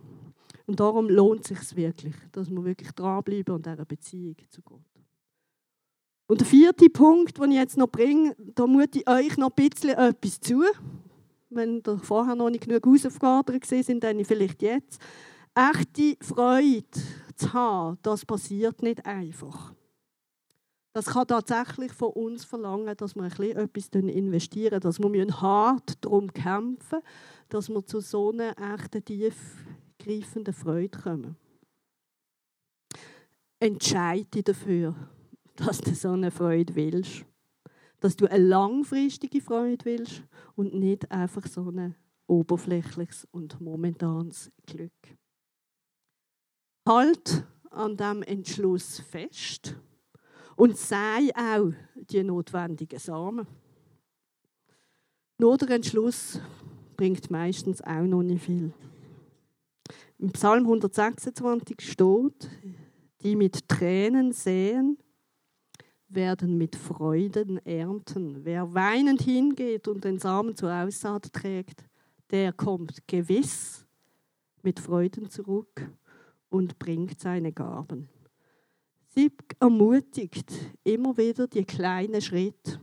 Und 0.68 0.80
darum 0.80 1.10
lohnt 1.10 1.50
es 1.50 1.70
sich 1.70 1.76
wirklich, 1.76 2.16
dass 2.32 2.50
wir 2.50 2.64
wirklich 2.64 2.92
dranbleiben 2.92 3.56
an 3.56 3.62
dieser 3.62 3.86
Beziehung 3.86 4.36
zu 4.50 4.62
Gott. 4.62 4.80
Und 6.28 6.40
der 6.40 6.48
vierte 6.48 6.90
Punkt, 6.90 7.38
den 7.38 7.52
ich 7.52 7.58
jetzt 7.58 7.78
noch 7.78 7.90
bringe, 7.90 8.36
da 8.38 8.68
mute 8.68 9.00
ich 9.00 9.10
euch 9.10 9.38
noch 9.38 9.52
ein 9.56 9.70
bisschen 9.70 9.98
etwas 9.98 10.40
zu 10.40 10.64
wenn 11.52 11.82
ihr 11.86 12.00
vorher 12.00 12.36
noch 12.36 12.50
nicht 12.50 12.66
genug 12.66 12.86
herausgefordert 12.86 13.66
sind, 13.66 14.04
dann 14.04 14.24
vielleicht 14.26 14.62
jetzt. 14.62 15.02
Echte 15.54 16.18
Freude 16.22 16.86
zu 17.36 17.54
haben, 17.54 17.98
das 18.02 18.26
passiert 18.26 18.82
nicht 18.82 19.06
einfach. 19.06 19.74
Das 20.94 21.06
kann 21.06 21.28
tatsächlich 21.28 21.94
von 21.94 22.12
uns 22.12 22.44
verlangen, 22.44 22.96
dass 22.98 23.16
wir 23.16 23.24
ein 23.24 23.70
bisschen 23.70 24.10
etwas 24.10 24.16
investieren, 24.16 24.80
dass 24.82 25.00
wir 25.00 25.42
hart 25.42 26.04
darum 26.04 26.32
kämpfen 26.34 27.00
dass 27.52 27.70
wir 27.70 27.86
zu 27.86 28.00
so 28.00 28.32
einer 28.32 28.56
echten, 28.58 29.04
tiefgreifenden 29.04 30.54
Freude 30.54 30.98
kommen. 30.98 31.36
Entscheide 33.60 34.42
dafür, 34.42 34.96
dass 35.56 35.80
du 35.80 35.94
so 35.94 36.12
eine 36.12 36.32
Freude 36.32 36.76
willst. 36.76 37.26
dass 38.00 38.16
du 38.16 38.26
eine 38.26 38.44
langfristige 38.44 39.42
Freude 39.42 39.86
willst 39.86 40.24
und 40.56 40.74
nicht 40.74 41.12
einfach 41.12 41.46
so 41.46 41.70
ein 41.70 41.96
oberflächliches 42.26 43.28
und 43.32 43.62
momentanes 43.62 44.52
Glück. 44.66 44.92
Halt 46.88 47.46
an 47.70 47.96
dem 47.96 48.24
Entschluss 48.24 49.00
fest 49.00 49.76
und 50.56 50.78
sei 50.78 51.30
auch 51.36 51.72
die 51.96 52.24
notwendigen 52.24 53.00
Samen. 53.00 53.48
Nur 55.38 55.58
der 55.58 55.72
Entschluss 55.72 56.40
bringt 56.98 57.32
meistens 57.32 57.82
auch 57.82 58.04
noch 58.04 58.24
nicht 58.24 58.44
viel. 58.44 58.74
Im 60.20 60.32
Psalm 60.32 60.64
126 60.64 61.82
steht, 61.82 62.50
die 63.24 63.36
mit 63.36 63.68
Tränen 63.68 64.32
säen, 64.32 64.98
werden 66.10 66.58
mit 66.58 66.76
Freuden 66.76 67.58
ernten. 67.66 68.44
Wer 68.44 68.74
weinend 68.74 69.22
hingeht 69.22 69.88
und 69.88 70.04
den 70.04 70.20
Samen 70.20 70.56
zur 70.56 70.72
Aussaat 70.74 71.32
trägt, 71.34 71.86
der 72.30 72.54
kommt 72.54 73.08
gewiss 73.08 73.86
mit 74.62 74.80
Freuden 74.80 75.30
zurück 75.30 75.90
und 76.52 76.78
bringt 76.78 77.20
seine 77.20 77.52
Gaben. 77.52 78.08
Sie 79.08 79.32
ermutigt 79.60 80.54
immer 80.84 81.18
wieder 81.18 81.48
die 81.48 81.66
kleinen 81.66 82.22
Schritte 82.22 82.80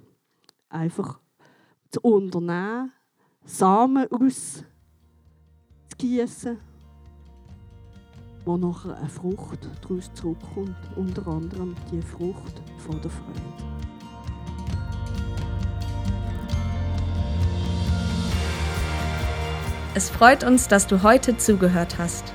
einfach 0.68 1.20
zu 1.90 2.00
unternehmen, 2.00 2.92
Samen 3.44 4.09
auszugießen, 4.11 6.59
wo 8.44 8.57
nachher 8.59 8.96
eine 8.96 9.09
Frucht 9.09 9.70
daraus 9.83 10.12
zurückkommt, 10.12 10.76
unter 10.96 11.26
anderem 11.28 11.74
die 11.90 12.02
Frucht 12.02 12.61
von 12.78 13.00
der 13.00 13.11
Freude. 13.11 13.40
Es 19.94 20.11
freut 20.11 20.44
uns, 20.44 20.68
dass 20.68 20.87
du 20.87 21.02
heute 21.02 21.38
zugehört 21.38 21.96
hast. 21.98 22.35